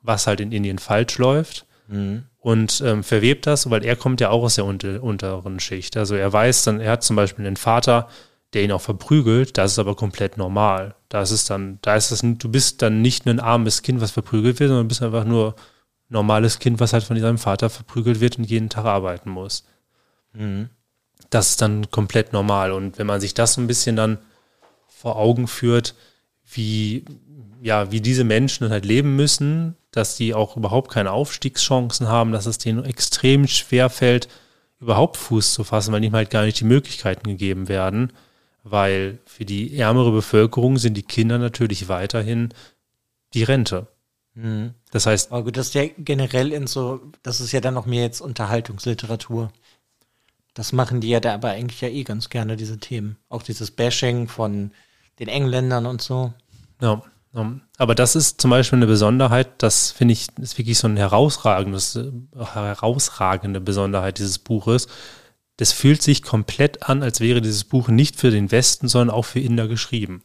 was 0.01 0.27
halt 0.27 0.39
in 0.39 0.53
Indien 0.53 0.79
falsch 0.79 1.17
läuft. 1.17 1.65
Mhm. 1.87 2.23
Und 2.41 2.81
ähm, 2.85 3.03
verwebt 3.03 3.47
das, 3.47 3.69
weil 3.69 3.85
er 3.85 3.95
kommt 3.95 4.19
ja 4.19 4.29
auch 4.29 4.43
aus 4.43 4.55
der 4.55 4.65
unter, 4.65 5.01
unteren 5.01 5.59
Schicht. 5.59 5.95
Also 5.95 6.15
er 6.15 6.33
weiß 6.33 6.63
dann, 6.63 6.81
er 6.81 6.91
hat 6.91 7.03
zum 7.03 7.15
Beispiel 7.15 7.45
einen 7.45 7.55
Vater, 7.55 8.09
der 8.53 8.63
ihn 8.63 8.71
auch 8.73 8.81
verprügelt, 8.81 9.57
das 9.57 9.73
ist 9.73 9.79
aber 9.79 9.95
komplett 9.95 10.37
normal. 10.37 10.95
Da 11.07 11.21
ist 11.21 11.31
es 11.31 11.45
dann, 11.45 11.79
da 11.81 11.95
ist 11.95 12.11
es, 12.11 12.21
du 12.21 12.49
bist 12.49 12.81
dann 12.81 13.01
nicht 13.01 13.25
ein 13.27 13.39
armes 13.39 13.83
Kind, 13.83 14.01
was 14.01 14.11
verprügelt 14.11 14.59
wird, 14.59 14.69
sondern 14.69 14.85
du 14.85 14.89
bist 14.89 15.01
einfach 15.01 15.23
nur 15.23 15.55
normales 16.09 16.59
Kind, 16.59 16.81
was 16.81 16.91
halt 16.91 17.05
von 17.05 17.17
seinem 17.17 17.37
Vater 17.37 17.69
verprügelt 17.69 18.19
wird 18.19 18.37
und 18.37 18.43
jeden 18.43 18.69
Tag 18.69 18.85
arbeiten 18.85 19.29
muss. 19.29 19.63
Mhm 20.33 20.69
das 21.31 21.51
ist 21.51 21.61
dann 21.61 21.89
komplett 21.89 22.33
normal. 22.33 22.71
Und 22.71 22.99
wenn 22.99 23.07
man 23.07 23.21
sich 23.21 23.33
das 23.33 23.53
so 23.53 23.61
ein 23.61 23.67
bisschen 23.67 23.95
dann 23.95 24.19
vor 24.87 25.15
Augen 25.15 25.47
führt, 25.47 25.95
wie, 26.45 27.05
ja, 27.61 27.91
wie 27.91 28.01
diese 28.01 28.23
Menschen 28.23 28.69
halt 28.69 28.85
leben 28.85 29.15
müssen, 29.15 29.75
dass 29.91 30.15
die 30.15 30.33
auch 30.33 30.57
überhaupt 30.57 30.91
keine 30.91 31.11
Aufstiegschancen 31.11 32.07
haben, 32.07 32.31
dass 32.31 32.45
es 32.45 32.57
denen 32.57 32.83
extrem 32.85 33.47
schwer 33.47 33.89
fällt, 33.89 34.29
überhaupt 34.79 35.17
Fuß 35.17 35.53
zu 35.53 35.63
fassen, 35.63 35.93
weil 35.93 36.03
ihnen 36.03 36.15
halt 36.15 36.29
gar 36.29 36.43
nicht 36.43 36.59
die 36.59 36.65
Möglichkeiten 36.65 37.27
gegeben 37.29 37.67
werden, 37.67 38.13
weil 38.63 39.19
für 39.25 39.45
die 39.45 39.77
ärmere 39.77 40.11
Bevölkerung 40.11 40.77
sind 40.77 40.95
die 40.95 41.03
Kinder 41.03 41.37
natürlich 41.37 41.87
weiterhin 41.87 42.49
die 43.33 43.43
Rente. 43.43 43.87
Mhm. 44.33 44.73
Das 44.91 45.05
heißt. 45.05 45.31
Aber 45.31 45.43
gut, 45.43 45.57
das 45.57 45.67
ist 45.67 45.73
ja 45.75 45.85
generell 45.97 46.51
in 46.51 46.67
so, 46.67 47.01
das 47.23 47.41
ist 47.41 47.51
ja 47.51 47.61
dann 47.61 47.73
noch 47.73 47.85
mehr 47.85 48.03
jetzt 48.03 48.21
Unterhaltungsliteratur. 48.21 49.51
Das 50.53 50.73
machen 50.73 50.99
die 50.99 51.09
ja 51.09 51.19
da 51.19 51.33
aber 51.33 51.49
eigentlich 51.49 51.81
ja 51.81 51.87
eh 51.87 52.03
ganz 52.03 52.29
gerne, 52.29 52.57
diese 52.57 52.77
Themen. 52.77 53.17
Auch 53.29 53.43
dieses 53.43 53.71
Bashing 53.71 54.27
von 54.27 54.71
den 55.19 55.27
Engländern 55.27 55.85
und 55.85 56.01
so. 56.01 56.33
Ja, 56.81 57.03
aber 57.33 57.95
das 57.95 58.15
ist 58.15 58.41
zum 58.41 58.51
Beispiel 58.51 58.77
eine 58.77 58.87
Besonderheit, 58.87 59.47
das 59.59 59.91
finde 59.91 60.13
ich, 60.13 60.27
ist 60.39 60.57
wirklich 60.57 60.77
so 60.77 60.87
eine 60.87 60.99
herausragendes, 60.99 61.97
herausragende 62.35 63.61
Besonderheit 63.61 64.17
dieses 64.17 64.37
Buches. 64.37 64.87
Das 65.55 65.71
fühlt 65.71 66.01
sich 66.01 66.23
komplett 66.23 66.83
an, 66.89 67.03
als 67.03 67.21
wäre 67.21 67.41
dieses 67.41 67.63
Buch 67.63 67.87
nicht 67.87 68.17
für 68.17 68.31
den 68.31 68.51
Westen, 68.51 68.87
sondern 68.87 69.15
auch 69.15 69.23
für 69.23 69.39
Inder 69.39 69.67
geschrieben. 69.67 70.23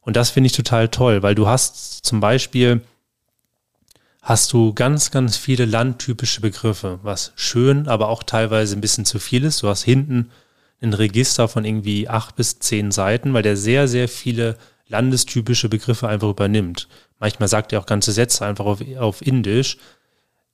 Und 0.00 0.14
das 0.16 0.30
finde 0.30 0.46
ich 0.46 0.52
total 0.52 0.88
toll, 0.88 1.24
weil 1.24 1.34
du 1.34 1.48
hast 1.48 2.04
zum 2.04 2.20
Beispiel 2.20 2.82
hast 4.22 4.52
du 4.52 4.72
ganz, 4.74 5.10
ganz 5.10 5.36
viele 5.36 5.64
landtypische 5.64 6.40
Begriffe, 6.40 7.00
was 7.02 7.32
schön, 7.34 7.88
aber 7.88 8.08
auch 8.08 8.22
teilweise 8.22 8.76
ein 8.76 8.80
bisschen 8.80 9.04
zu 9.04 9.18
viel 9.18 9.44
ist. 9.44 9.62
Du 9.62 9.68
hast 9.68 9.82
hinten 9.82 10.30
ein 10.80 10.92
Register 10.92 11.48
von 11.48 11.64
irgendwie 11.64 12.08
acht 12.08 12.36
bis 12.36 12.60
zehn 12.60 12.92
Seiten, 12.92 13.34
weil 13.34 13.42
der 13.42 13.56
sehr, 13.56 13.88
sehr 13.88 14.08
viele 14.08 14.56
landestypische 14.88 15.68
Begriffe 15.68 16.08
einfach 16.08 16.28
übernimmt. 16.28 16.88
Manchmal 17.18 17.48
sagt 17.48 17.72
er 17.72 17.80
auch 17.80 17.86
ganze 17.86 18.12
Sätze 18.12 18.46
einfach 18.46 18.64
auf, 18.64 18.80
auf 18.98 19.22
Indisch. 19.22 19.78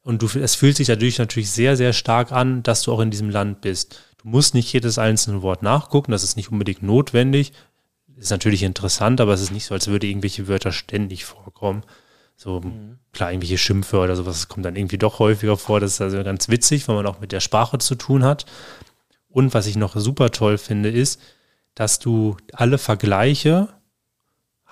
Und 0.02 0.22
du, 0.22 0.38
es 0.38 0.54
fühlt 0.54 0.76
sich 0.76 0.88
dadurch 0.88 1.18
natürlich 1.18 1.50
sehr, 1.50 1.76
sehr 1.76 1.92
stark 1.92 2.32
an, 2.32 2.62
dass 2.62 2.82
du 2.82 2.92
auch 2.92 3.00
in 3.00 3.10
diesem 3.10 3.30
Land 3.30 3.60
bist. 3.60 4.00
Du 4.22 4.28
musst 4.28 4.54
nicht 4.54 4.72
jedes 4.72 4.98
einzelne 4.98 5.42
Wort 5.42 5.62
nachgucken, 5.62 6.12
das 6.12 6.24
ist 6.24 6.36
nicht 6.36 6.50
unbedingt 6.50 6.82
notwendig. 6.82 7.52
Ist 8.16 8.30
natürlich 8.30 8.62
interessant, 8.62 9.20
aber 9.20 9.32
es 9.32 9.40
ist 9.40 9.52
nicht 9.52 9.64
so, 9.64 9.74
als 9.74 9.88
würde 9.88 10.06
irgendwelche 10.06 10.46
Wörter 10.46 10.70
ständig 10.72 11.24
vorkommen. 11.24 11.82
So, 12.36 12.60
mhm. 12.60 12.98
klar, 13.12 13.30
irgendwelche 13.32 13.58
Schimpfe 13.58 13.98
oder 13.98 14.16
sowas 14.16 14.36
das 14.36 14.48
kommt 14.48 14.66
dann 14.66 14.76
irgendwie 14.76 14.98
doch 14.98 15.18
häufiger 15.18 15.56
vor. 15.56 15.80
Das 15.80 15.92
ist 15.92 16.00
also 16.00 16.22
ganz 16.22 16.48
witzig, 16.48 16.86
weil 16.88 16.96
man 16.96 17.06
auch 17.06 17.20
mit 17.20 17.32
der 17.32 17.40
Sprache 17.40 17.78
zu 17.78 17.94
tun 17.94 18.24
hat. 18.24 18.46
Und 19.28 19.54
was 19.54 19.66
ich 19.66 19.76
noch 19.76 19.96
super 19.96 20.30
toll 20.30 20.58
finde, 20.58 20.90
ist, 20.90 21.20
dass 21.74 21.98
du 21.98 22.36
alle 22.52 22.78
Vergleiche 22.78 23.68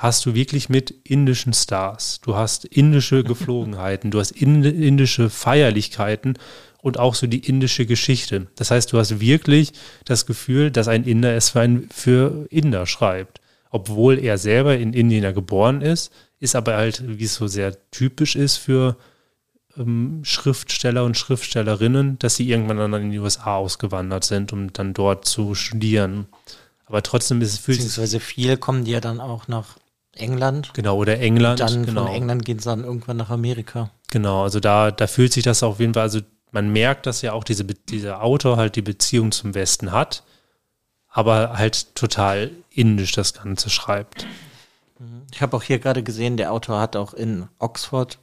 hast 0.00 0.24
du 0.24 0.34
wirklich 0.34 0.70
mit 0.70 0.90
indischen 1.04 1.52
Stars. 1.52 2.20
Du 2.22 2.34
hast 2.34 2.64
indische 2.64 3.22
Geflogenheiten, 3.32 4.10
du 4.10 4.18
hast 4.18 4.30
indische 4.30 5.28
Feierlichkeiten 5.28 6.38
und 6.80 6.98
auch 6.98 7.14
so 7.14 7.26
die 7.26 7.46
indische 7.46 7.84
Geschichte. 7.84 8.46
Das 8.56 8.70
heißt, 8.70 8.90
du 8.94 8.98
hast 8.98 9.20
wirklich 9.20 9.74
das 10.06 10.24
Gefühl, 10.24 10.70
dass 10.70 10.88
ein 10.88 11.04
Inder 11.04 11.34
es 11.34 11.50
für, 11.50 11.60
ein, 11.60 11.88
für 11.92 12.46
Inder 12.48 12.86
schreibt. 12.86 13.42
Obwohl 13.68 14.18
er 14.18 14.38
selber 14.38 14.78
in 14.78 14.94
Indien 14.94 15.34
geboren 15.34 15.82
ist, 15.82 16.10
ist 16.40 16.56
aber 16.56 16.76
halt, 16.76 17.04
wie 17.06 17.24
es 17.24 17.34
so 17.34 17.46
sehr 17.46 17.76
typisch 17.90 18.36
ist 18.36 18.56
für 18.56 18.96
ähm, 19.76 20.20
Schriftsteller 20.22 21.04
und 21.04 21.18
Schriftstellerinnen, 21.18 22.18
dass 22.18 22.36
sie 22.36 22.48
irgendwann 22.48 22.78
dann 22.78 22.94
in 22.94 23.10
die 23.10 23.18
USA 23.18 23.56
ausgewandert 23.56 24.24
sind, 24.24 24.54
um 24.54 24.72
dann 24.72 24.94
dort 24.94 25.26
zu 25.26 25.54
studieren. 25.54 26.26
Aber 26.86 27.02
trotzdem 27.02 27.42
ist 27.42 27.52
es 27.52 27.58
für 27.58 27.72
Beziehungsweise 27.72 28.18
viele 28.18 28.56
kommen 28.56 28.84
die 28.84 28.92
ja 28.92 29.00
dann 29.00 29.20
auch 29.20 29.46
nach 29.46 29.76
England. 30.16 30.72
Genau, 30.74 30.96
oder 30.96 31.18
England. 31.18 31.60
Und 31.60 31.70
dann 31.70 31.86
genau. 31.86 32.06
von 32.06 32.14
England 32.14 32.44
gehen 32.44 32.58
sie 32.58 32.68
dann 32.68 32.84
irgendwann 32.84 33.16
nach 33.16 33.30
Amerika. 33.30 33.90
Genau, 34.10 34.42
also 34.42 34.60
da, 34.60 34.90
da 34.90 35.06
fühlt 35.06 35.32
sich 35.32 35.44
das 35.44 35.62
auf 35.62 35.80
jeden 35.80 35.94
Fall, 35.94 36.02
also 36.02 36.20
man 36.52 36.72
merkt, 36.72 37.06
dass 37.06 37.22
ja 37.22 37.32
auch 37.32 37.44
diese, 37.44 37.64
dieser 37.64 38.22
Autor 38.22 38.56
halt 38.56 38.76
die 38.76 38.82
Beziehung 38.82 39.32
zum 39.32 39.54
Westen 39.54 39.92
hat, 39.92 40.24
aber 41.08 41.56
halt 41.56 41.94
total 41.94 42.50
indisch 42.70 43.12
das 43.12 43.34
Ganze 43.34 43.70
schreibt. 43.70 44.26
Ich 45.32 45.40
habe 45.40 45.56
auch 45.56 45.62
hier 45.62 45.78
gerade 45.78 46.02
gesehen, 46.02 46.36
der 46.36 46.52
Autor 46.52 46.80
hat 46.80 46.96
auch 46.96 47.14
in 47.14 47.48
Oxford 47.58 48.18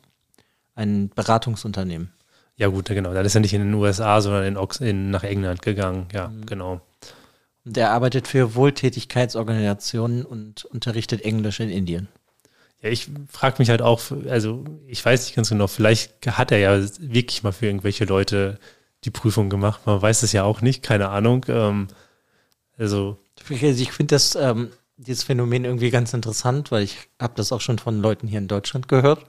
ein 0.76 1.10
Beratungsunternehmen. 1.10 2.12
Ja 2.56 2.68
gut, 2.68 2.86
genau. 2.86 3.14
Dann 3.14 3.26
ist 3.26 3.36
er 3.36 3.42
nicht 3.42 3.54
in 3.54 3.62
den 3.62 3.74
USA, 3.74 4.22
sondern 4.22 4.44
in 4.44 4.58
Ox 4.58 4.80
in, 4.80 5.12
nach 5.12 5.24
England 5.24 5.62
gegangen. 5.62 6.08
Ja, 6.12 6.28
mhm. 6.28 6.46
genau. 6.46 6.82
Der 7.70 7.92
arbeitet 7.92 8.28
für 8.28 8.56
Wohltätigkeitsorganisationen 8.56 10.24
und 10.26 10.66
unterrichtet 10.66 11.22
Englisch 11.22 11.60
in 11.60 11.70
Indien. 11.70 12.08
Ja, 12.82 12.90
ich 12.90 13.10
frage 13.30 13.56
mich 13.60 13.70
halt 13.70 13.82
auch, 13.82 14.02
also 14.30 14.64
ich 14.88 15.04
weiß 15.04 15.26
nicht 15.26 15.36
ganz 15.36 15.50
genau, 15.50 15.68
vielleicht 15.68 16.28
hat 16.28 16.52
er 16.52 16.60
ja 16.60 16.80
wirklich 17.00 17.44
mal 17.44 17.52
für 17.52 17.66
irgendwelche 17.66 18.06
Leute 18.06 18.60
die 19.04 19.12
Prüfung 19.12 19.50
gemacht. 19.50 19.82
Man 19.86 20.02
weiß 20.02 20.24
es 20.24 20.32
ja 20.32 20.44
auch 20.44 20.62
nicht, 20.62 20.84
keine 20.84 21.10
Ahnung. 21.10 21.46
Ähm, 21.50 21.88
also 22.78 23.18
ich 23.50 23.92
finde 23.92 24.16
das 24.16 24.36
ähm, 24.36 24.70
dieses 24.98 25.24
Phänomen 25.24 25.66
irgendwie 25.66 25.90
ganz 25.90 26.14
interessant, 26.14 26.72
weil 26.72 26.84
ich 26.84 26.98
habe 27.20 27.34
das 27.36 27.52
auch 27.52 27.62
schon 27.62 27.80
von 27.80 28.02
Leuten 28.02 28.28
hier 28.28 28.40
in 28.40 28.48
Deutschland 28.48 28.88
gehört. 28.88 29.26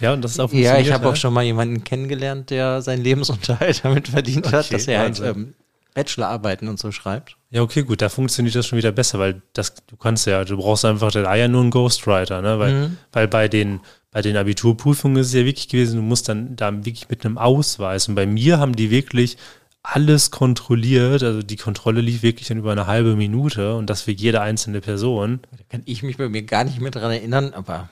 Ja, 0.00 0.12
und 0.14 0.22
das 0.22 0.32
ist 0.32 0.40
auch 0.40 0.52
Ja, 0.52 0.78
ich 0.78 0.92
habe 0.92 1.08
auch 1.08 1.16
schon 1.16 1.34
mal 1.34 1.44
jemanden 1.44 1.84
kennengelernt, 1.84 2.50
der 2.50 2.80
seinen 2.82 3.02
Lebensunterhalt 3.02 3.80
damit 3.84 4.08
verdient 4.08 4.46
okay, 4.46 4.56
hat, 4.56 4.72
dass 4.72 4.88
er 4.88 5.00
halt 5.00 5.20
ähm, 5.20 5.54
Bachelorarbeiten 5.94 6.68
und 6.68 6.78
so 6.78 6.92
schreibt. 6.92 7.36
Ja, 7.50 7.62
okay, 7.62 7.82
gut, 7.82 8.00
da 8.00 8.08
funktioniert 8.08 8.54
das 8.54 8.66
schon 8.66 8.78
wieder 8.78 8.92
besser, 8.92 9.18
weil 9.18 9.42
das, 9.52 9.74
du 9.86 9.96
kannst 9.96 10.26
ja, 10.26 10.44
du 10.44 10.56
brauchst 10.56 10.84
einfach 10.84 11.10
da 11.10 11.34
ja 11.34 11.48
nur 11.48 11.62
einen 11.62 11.70
Ghostwriter, 11.70 12.42
ne? 12.42 12.58
Weil, 12.58 12.72
mhm. 12.72 12.96
weil 13.12 13.28
bei 13.28 13.48
den, 13.48 13.80
bei 14.10 14.22
den 14.22 14.36
Abiturprüfungen 14.36 15.18
ist 15.18 15.28
es 15.28 15.34
ja 15.34 15.44
wirklich 15.44 15.68
gewesen, 15.68 15.96
du 15.96 16.02
musst 16.02 16.28
dann 16.28 16.56
da 16.56 16.72
wirklich 16.72 17.08
mit 17.08 17.24
einem 17.24 17.38
Ausweis. 17.38 18.08
Und 18.08 18.14
bei 18.14 18.26
mir 18.26 18.58
haben 18.58 18.76
die 18.76 18.90
wirklich 18.90 19.36
alles 19.82 20.30
kontrolliert. 20.30 21.22
Also 21.22 21.42
die 21.42 21.56
Kontrolle 21.56 22.00
lief 22.00 22.22
wirklich 22.22 22.48
dann 22.48 22.58
über 22.58 22.72
eine 22.72 22.86
halbe 22.86 23.16
Minute 23.16 23.74
und 23.74 23.88
das 23.88 24.02
für 24.02 24.12
jede 24.12 24.40
einzelne 24.40 24.80
Person. 24.80 25.40
Da 25.50 25.64
kann 25.68 25.82
ich 25.86 26.02
mich 26.02 26.16
bei 26.16 26.28
mir 26.28 26.42
gar 26.42 26.64
nicht 26.64 26.80
mehr 26.80 26.90
dran 26.90 27.10
erinnern, 27.10 27.52
aber 27.54 27.88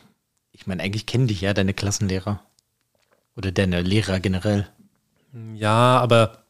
ich 0.52 0.66
meine, 0.66 0.82
eigentlich 0.82 1.06
kennen 1.06 1.28
dich 1.28 1.40
ja 1.40 1.54
deine 1.54 1.74
Klassenlehrer. 1.74 2.42
Oder 3.36 3.52
deine 3.52 3.82
Lehrer 3.82 4.18
generell. 4.18 4.68
Ja, 5.54 5.98
aber 6.00 6.44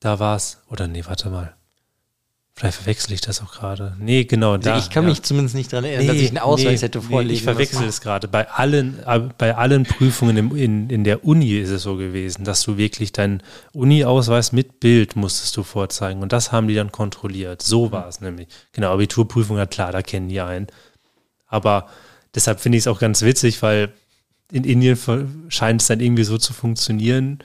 da 0.00 0.18
war 0.18 0.36
es. 0.36 0.58
Oder 0.68 0.88
nee, 0.88 1.04
warte 1.06 1.30
mal. 1.30 1.54
Vielleicht 2.54 2.76
verwechsel 2.76 3.12
ich 3.14 3.22
das 3.22 3.40
auch 3.40 3.52
gerade. 3.52 3.96
Nee, 3.98 4.24
genau. 4.24 4.52
Also 4.52 4.68
da, 4.68 4.76
ich 4.76 4.90
kann 4.90 5.04
ja. 5.04 5.10
mich 5.10 5.22
zumindest 5.22 5.54
nicht 5.54 5.72
daran 5.72 5.86
erinnern, 5.86 6.06
nee, 6.06 6.12
dass 6.12 6.22
ich 6.22 6.28
einen 6.28 6.38
Ausweis 6.38 6.80
nee, 6.80 6.86
hätte 6.86 7.00
vorlegen 7.00 7.28
nee, 7.28 7.34
Ich 7.34 7.42
verwechsel 7.42 7.86
es 7.88 8.02
gerade. 8.02 8.28
Bei 8.28 8.50
allen, 8.50 8.98
äh, 9.06 9.20
bei 9.38 9.56
allen 9.56 9.84
Prüfungen 9.84 10.36
im, 10.36 10.54
in, 10.54 10.90
in 10.90 11.04
der 11.04 11.24
Uni 11.24 11.56
ist 11.58 11.70
es 11.70 11.84
so 11.84 11.96
gewesen, 11.96 12.44
dass 12.44 12.62
du 12.62 12.76
wirklich 12.76 13.12
deinen 13.12 13.42
Uni-Ausweis 13.72 14.52
mit 14.52 14.78
Bild 14.78 15.16
musstest 15.16 15.56
du 15.56 15.62
vorzeigen. 15.62 16.20
Und 16.20 16.32
das 16.32 16.52
haben 16.52 16.68
die 16.68 16.74
dann 16.74 16.92
kontrolliert. 16.92 17.62
So 17.62 17.86
mhm. 17.86 17.92
war 17.92 18.08
es 18.08 18.20
nämlich. 18.20 18.48
Genau, 18.72 18.92
Abiturprüfung, 18.92 19.56
ja 19.56 19.64
klar, 19.64 19.92
da 19.92 20.02
kennen 20.02 20.28
die 20.28 20.42
einen. 20.42 20.66
Aber 21.46 21.86
deshalb 22.34 22.60
finde 22.60 22.76
ich 22.76 22.82
es 22.82 22.88
auch 22.88 23.00
ganz 23.00 23.22
witzig, 23.22 23.62
weil 23.62 23.90
in 24.52 24.64
Indien 24.64 24.98
scheint 25.48 25.80
es 25.80 25.88
dann 25.88 26.00
irgendwie 26.00 26.24
so 26.24 26.36
zu 26.36 26.52
funktionieren. 26.52 27.38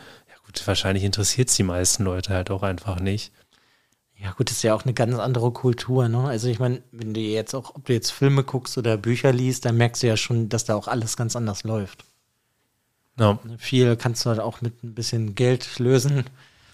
Wahrscheinlich 0.66 1.04
interessiert 1.04 1.50
es 1.50 1.56
die 1.56 1.64
meisten 1.64 2.04
Leute 2.04 2.34
halt 2.34 2.52
auch 2.52 2.64
einfach 2.64 3.00
nicht. 3.00 3.32
Ja, 4.18 4.32
gut, 4.32 4.50
das 4.50 4.58
ist 4.58 4.64
ja 4.64 4.74
auch 4.74 4.84
eine 4.84 4.94
ganz 4.94 5.16
andere 5.18 5.52
Kultur, 5.52 6.08
ne? 6.08 6.20
Also 6.20 6.48
ich 6.48 6.60
meine, 6.60 6.82
wenn 6.92 7.14
du 7.14 7.20
jetzt 7.20 7.54
auch, 7.54 7.76
ob 7.76 7.86
du 7.86 7.94
jetzt 7.94 8.12
Filme 8.12 8.44
guckst 8.44 8.78
oder 8.78 8.98
Bücher 8.98 9.34
liest, 9.34 9.66
dann 9.66 9.78
merkst 9.78 10.04
du 10.04 10.08
ja 10.08 10.18
schon, 10.18 10.50
dass 10.50 10.66
da 10.66 10.76
auch 10.76 10.88
alles 10.88 11.18
ganz 11.18 11.36
anders 11.36 11.64
läuft. 11.64 12.06
Ja. 13.20 13.40
Viel 13.58 13.96
kannst 13.96 14.26
du 14.26 14.30
halt 14.30 14.40
auch 14.40 14.62
mit 14.62 14.84
ein 14.84 14.94
bisschen 14.94 15.36
Geld 15.36 15.80
lösen. 15.80 16.26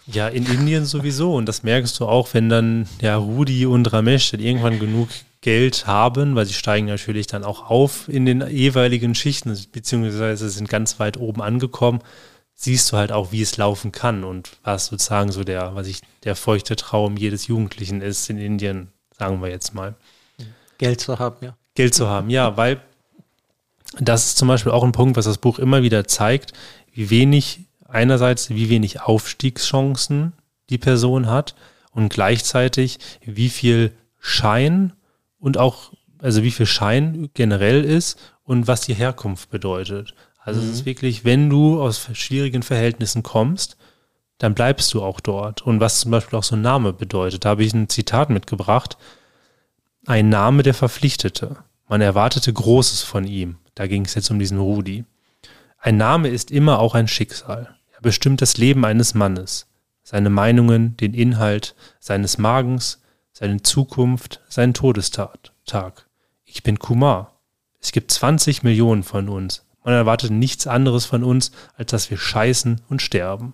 Ja, 0.07 0.27
in 0.27 0.45
Indien 0.45 0.85
sowieso. 0.85 1.35
Und 1.35 1.45
das 1.45 1.63
merkst 1.63 1.99
du 1.99 2.05
auch, 2.05 2.33
wenn 2.33 2.49
dann 2.49 2.87
ja 3.01 3.15
Rudi 3.15 3.65
und 3.65 3.91
Ramesh 3.91 4.33
irgendwann 4.33 4.79
genug 4.79 5.09
Geld 5.41 5.87
haben, 5.87 6.35
weil 6.35 6.45
sie 6.45 6.53
steigen 6.53 6.87
natürlich 6.87 7.27
dann 7.27 7.43
auch 7.43 7.69
auf 7.69 8.07
in 8.07 8.25
den 8.25 8.47
jeweiligen 8.47 9.15
Schichten, 9.15 9.57
beziehungsweise 9.71 10.49
sind 10.49 10.69
ganz 10.69 10.99
weit 10.99 11.17
oben 11.17 11.41
angekommen 11.41 12.01
siehst 12.61 12.91
du 12.91 12.97
halt 12.97 13.11
auch, 13.11 13.31
wie 13.31 13.41
es 13.41 13.57
laufen 13.57 13.91
kann 13.91 14.23
und 14.23 14.51
was 14.63 14.87
sozusagen 14.87 15.31
so 15.31 15.43
der, 15.43 15.73
was 15.75 15.87
ich, 15.87 16.01
der 16.23 16.35
feuchte 16.35 16.75
Traum 16.75 17.17
jedes 17.17 17.47
Jugendlichen 17.47 18.01
ist 18.01 18.29
in 18.29 18.37
Indien, 18.37 18.89
sagen 19.17 19.41
wir 19.41 19.49
jetzt 19.49 19.73
mal. 19.73 19.95
Geld 20.77 21.01
zu 21.01 21.17
haben, 21.17 21.37
ja. 21.43 21.57
Geld 21.73 21.95
zu 21.95 22.07
haben, 22.07 22.29
ja, 22.29 22.57
weil 22.57 22.81
das 23.99 24.27
ist 24.27 24.37
zum 24.37 24.47
Beispiel 24.47 24.71
auch 24.71 24.83
ein 24.83 24.91
Punkt, 24.91 25.17
was 25.17 25.25
das 25.25 25.39
Buch 25.39 25.57
immer 25.57 25.81
wieder 25.81 26.05
zeigt, 26.05 26.53
wie 26.93 27.09
wenig, 27.09 27.61
einerseits, 27.87 28.51
wie 28.51 28.69
wenig 28.69 29.01
Aufstiegschancen 29.01 30.33
die 30.69 30.77
Person 30.77 31.27
hat 31.27 31.55
und 31.91 32.09
gleichzeitig, 32.09 32.99
wie 33.21 33.49
viel 33.49 33.91
Schein 34.19 34.93
und 35.39 35.57
auch, 35.57 35.93
also 36.19 36.43
wie 36.43 36.51
viel 36.51 36.67
Schein 36.67 37.29
generell 37.33 37.83
ist 37.83 38.19
und 38.43 38.67
was 38.67 38.81
die 38.81 38.93
Herkunft 38.93 39.49
bedeutet. 39.49 40.13
Also 40.43 40.61
mhm. 40.61 40.67
es 40.67 40.73
ist 40.73 40.85
wirklich, 40.85 41.23
wenn 41.23 41.49
du 41.49 41.81
aus 41.81 42.09
schwierigen 42.13 42.63
Verhältnissen 42.63 43.23
kommst, 43.23 43.77
dann 44.37 44.55
bleibst 44.55 44.93
du 44.93 45.03
auch 45.03 45.19
dort. 45.19 45.61
Und 45.61 45.79
was 45.79 45.99
zum 45.99 46.11
Beispiel 46.11 46.37
auch 46.37 46.43
so 46.43 46.55
ein 46.55 46.61
Name 46.61 46.93
bedeutet, 46.93 47.45
da 47.45 47.49
habe 47.49 47.63
ich 47.63 47.73
ein 47.73 47.89
Zitat 47.89 48.29
mitgebracht. 48.29 48.97
Ein 50.07 50.29
Name 50.29 50.63
der 50.63 50.73
Verpflichtete. 50.73 51.57
Man 51.87 52.01
erwartete 52.01 52.51
Großes 52.51 53.03
von 53.03 53.25
ihm. 53.25 53.57
Da 53.75 53.85
ging 53.85 54.03
es 54.05 54.15
jetzt 54.15 54.31
um 54.31 54.39
diesen 54.39 54.57
Rudi. 54.57 55.05
Ein 55.77 55.97
Name 55.97 56.29
ist 56.29 56.49
immer 56.49 56.79
auch 56.79 56.95
ein 56.95 57.07
Schicksal. 57.07 57.75
Er 57.93 58.01
bestimmt 58.01 58.41
das 58.41 58.57
Leben 58.57 58.83
eines 58.83 59.13
Mannes, 59.13 59.67
seine 60.01 60.29
Meinungen, 60.29 60.97
den 60.97 61.13
Inhalt 61.13 61.75
seines 61.99 62.37
Magens, 62.37 63.01
seine 63.31 63.61
Zukunft, 63.61 64.41
seinen 64.49 64.73
Todestag. 64.73 66.07
Ich 66.45 66.63
bin 66.63 66.79
Kumar. 66.79 67.39
Es 67.79 67.91
gibt 67.91 68.11
20 68.11 68.63
Millionen 68.63 69.03
von 69.03 69.29
uns. 69.29 69.65
Man 69.83 69.93
erwartet 69.93 70.31
nichts 70.31 70.67
anderes 70.67 71.05
von 71.05 71.23
uns, 71.23 71.51
als 71.75 71.91
dass 71.91 72.09
wir 72.09 72.17
scheißen 72.17 72.81
und 72.89 73.01
sterben. 73.01 73.53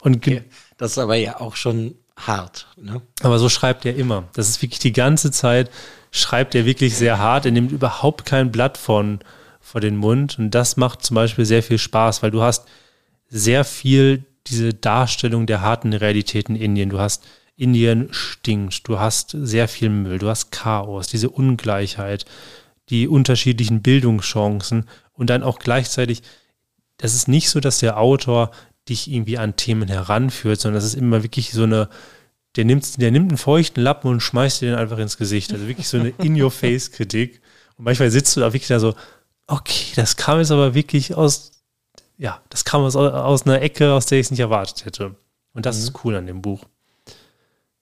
Und 0.00 0.16
okay. 0.16 0.44
das 0.76 0.92
ist 0.92 0.98
aber 0.98 1.16
ja 1.16 1.40
auch 1.40 1.56
schon 1.56 1.94
hart. 2.16 2.66
Ne? 2.76 3.02
Aber 3.22 3.38
so 3.38 3.48
schreibt 3.48 3.84
er 3.84 3.96
immer. 3.96 4.28
Das 4.34 4.48
ist 4.48 4.62
wirklich 4.62 4.78
die 4.78 4.92
ganze 4.92 5.30
Zeit, 5.30 5.70
schreibt 6.10 6.54
er 6.54 6.64
wirklich 6.64 6.96
sehr 6.96 7.18
hart. 7.18 7.46
Er 7.46 7.52
nimmt 7.52 7.72
überhaupt 7.72 8.24
kein 8.26 8.50
Blatt 8.50 8.78
von, 8.78 9.20
vor 9.60 9.80
den 9.80 9.96
Mund. 9.96 10.38
Und 10.38 10.50
das 10.50 10.76
macht 10.76 11.02
zum 11.02 11.14
Beispiel 11.14 11.44
sehr 11.44 11.62
viel 11.62 11.78
Spaß, 11.78 12.22
weil 12.22 12.30
du 12.30 12.42
hast 12.42 12.66
sehr 13.28 13.64
viel 13.64 14.24
diese 14.46 14.74
Darstellung 14.74 15.46
der 15.46 15.60
harten 15.60 15.92
Realität 15.92 16.48
in 16.48 16.56
Indien. 16.56 16.90
Du 16.90 16.98
hast 16.98 17.24
Indien 17.56 18.08
stinkt, 18.10 18.88
du 18.88 18.98
hast 18.98 19.36
sehr 19.38 19.68
viel 19.68 19.90
Müll, 19.90 20.18
du 20.18 20.28
hast 20.28 20.50
Chaos, 20.50 21.08
diese 21.08 21.28
Ungleichheit, 21.28 22.24
die 22.90 23.08
unterschiedlichen 23.08 23.82
Bildungschancen 23.82 24.88
und 25.12 25.30
dann 25.30 25.42
auch 25.42 25.58
gleichzeitig, 25.58 26.22
das 26.96 27.14
ist 27.14 27.28
nicht 27.28 27.48
so, 27.48 27.60
dass 27.60 27.78
der 27.78 27.98
Autor 27.98 28.50
dich 28.88 29.10
irgendwie 29.10 29.38
an 29.38 29.56
Themen 29.56 29.88
heranführt, 29.88 30.60
sondern 30.60 30.76
das 30.76 30.84
ist 30.84 30.94
immer 30.94 31.22
wirklich 31.22 31.52
so 31.52 31.62
eine, 31.62 31.88
der 32.56 32.64
nimmt, 32.64 33.00
der 33.00 33.10
nimmt 33.10 33.30
einen 33.30 33.38
feuchten 33.38 33.82
Lappen 33.82 34.10
und 34.10 34.20
schmeißt 34.20 34.60
dir 34.60 34.70
den 34.70 34.78
einfach 34.78 34.98
ins 34.98 35.16
Gesicht. 35.16 35.52
Also 35.52 35.68
wirklich 35.68 35.88
so 35.88 35.98
eine 35.98 36.08
In-Your-Face-Kritik. 36.18 37.40
Und 37.76 37.84
manchmal 37.84 38.10
sitzt 38.10 38.36
du 38.36 38.40
da 38.40 38.52
wirklich 38.52 38.68
da 38.68 38.80
so, 38.80 38.94
okay, 39.46 39.92
das 39.96 40.16
kam 40.16 40.38
jetzt 40.38 40.50
aber 40.50 40.74
wirklich 40.74 41.14
aus, 41.14 41.52
ja, 42.18 42.40
das 42.48 42.64
kam 42.64 42.82
aus, 42.82 42.96
aus 42.96 43.46
einer 43.46 43.62
Ecke, 43.62 43.92
aus 43.92 44.06
der 44.06 44.18
ich 44.18 44.26
es 44.26 44.30
nicht 44.30 44.40
erwartet 44.40 44.84
hätte. 44.84 45.14
Und 45.52 45.66
das 45.66 45.76
mhm. 45.76 45.82
ist 45.82 46.04
cool 46.04 46.16
an 46.16 46.26
dem 46.26 46.42
Buch. 46.42 46.64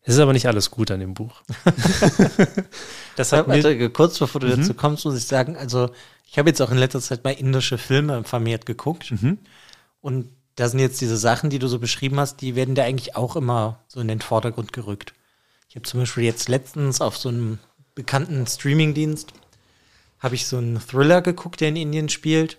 Es 0.08 0.14
ist 0.14 0.20
aber 0.20 0.32
nicht 0.32 0.46
alles 0.46 0.70
gut 0.70 0.90
an 0.90 1.00
dem 1.00 1.12
Buch. 1.12 1.42
das 3.16 3.30
hat 3.32 3.46
Warte, 3.46 3.90
kurz 3.90 4.18
bevor 4.18 4.40
du 4.40 4.46
mhm. 4.46 4.62
dazu 4.62 4.72
kommst, 4.72 5.04
muss 5.04 5.18
ich 5.18 5.26
sagen, 5.26 5.54
also 5.54 5.90
ich 6.26 6.38
habe 6.38 6.48
jetzt 6.48 6.62
auch 6.62 6.70
in 6.70 6.78
letzter 6.78 7.02
Zeit 7.02 7.24
mal 7.24 7.32
indische 7.32 7.76
Filme 7.76 8.24
vermehrt 8.24 8.64
geguckt. 8.64 9.10
Mhm. 9.10 9.36
Und 10.00 10.30
da 10.54 10.70
sind 10.70 10.78
jetzt 10.78 11.02
diese 11.02 11.18
Sachen, 11.18 11.50
die 11.50 11.58
du 11.58 11.68
so 11.68 11.78
beschrieben 11.78 12.18
hast, 12.18 12.40
die 12.40 12.56
werden 12.56 12.74
da 12.74 12.84
eigentlich 12.84 13.16
auch 13.16 13.36
immer 13.36 13.80
so 13.86 14.00
in 14.00 14.08
den 14.08 14.22
Vordergrund 14.22 14.72
gerückt. 14.72 15.12
Ich 15.68 15.76
habe 15.76 15.84
zum 15.84 16.00
Beispiel 16.00 16.24
jetzt 16.24 16.48
letztens 16.48 17.02
auf 17.02 17.18
so 17.18 17.28
einem 17.28 17.58
bekannten 17.94 18.46
Streamingdienst 18.46 19.34
habe 20.20 20.36
ich 20.36 20.46
so 20.46 20.56
einen 20.56 20.80
Thriller 20.80 21.20
geguckt, 21.20 21.60
der 21.60 21.68
in 21.68 21.76
Indien 21.76 22.08
spielt. 22.08 22.56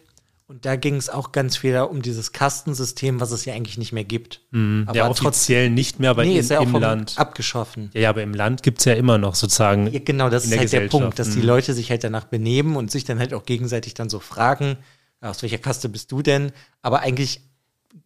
Und 0.49 0.65
da 0.65 0.77
ging 0.77 0.95
es 0.95 1.09
auch 1.09 1.31
ganz 1.31 1.57
viel 1.57 1.77
um 1.77 2.01
dieses 2.01 2.31
Kastensystem, 2.31 3.19
was 3.19 3.29
es 3.29 3.45
ja 3.45 3.53
eigentlich 3.53 3.77
nicht 3.77 3.91
mehr 3.91 4.03
gibt. 4.03 4.41
Mhm, 4.49 4.85
aber 4.87 4.97
ja, 4.97 5.07
offiziell 5.07 5.67
trotz, 5.67 5.75
nicht 5.75 5.99
mehr, 5.99 6.09
aber 6.09 6.23
nee, 6.23 6.33
in, 6.33 6.39
ist 6.39 6.49
ja 6.49 6.59
im 6.59 6.73
Land. 6.73 7.13
Abgeschaffen. 7.17 7.91
Ja, 7.93 8.01
ja, 8.01 8.09
aber 8.09 8.23
im 8.23 8.33
Land 8.33 8.63
gibt 8.63 8.79
es 8.79 8.85
ja 8.85 8.93
immer 8.93 9.19
noch 9.19 9.35
sozusagen. 9.35 9.93
Ja, 9.93 9.99
genau, 10.03 10.31
das 10.31 10.45
ist 10.45 10.57
halt 10.57 10.73
der 10.73 10.87
Punkt, 10.87 11.19
dass 11.19 11.29
mhm. 11.29 11.33
die 11.35 11.41
Leute 11.41 11.75
sich 11.75 11.91
halt 11.91 12.03
danach 12.03 12.23
benehmen 12.23 12.77
und 12.77 12.89
sich 12.89 13.03
dann 13.03 13.19
halt 13.19 13.35
auch 13.35 13.45
gegenseitig 13.45 13.93
dann 13.93 14.09
so 14.09 14.19
fragen, 14.19 14.77
aus 15.21 15.43
welcher 15.43 15.59
Kaste 15.59 15.87
bist 15.87 16.11
du 16.11 16.23
denn? 16.23 16.51
Aber 16.81 17.01
eigentlich 17.01 17.41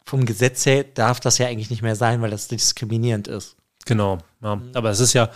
vom 0.04 0.26
Gesetz 0.26 0.66
her 0.66 0.84
darf 0.84 1.20
das 1.20 1.38
ja 1.38 1.46
eigentlich 1.46 1.70
nicht 1.70 1.80
mehr 1.80 1.96
sein, 1.96 2.20
weil 2.20 2.30
das 2.30 2.48
diskriminierend 2.48 3.26
ist. 3.26 3.56
Genau, 3.86 4.18
ja. 4.42 4.56
Mhm. 4.56 4.70
Aber 4.74 4.90
es 4.90 5.00
ist 5.00 5.14
ja, 5.14 5.30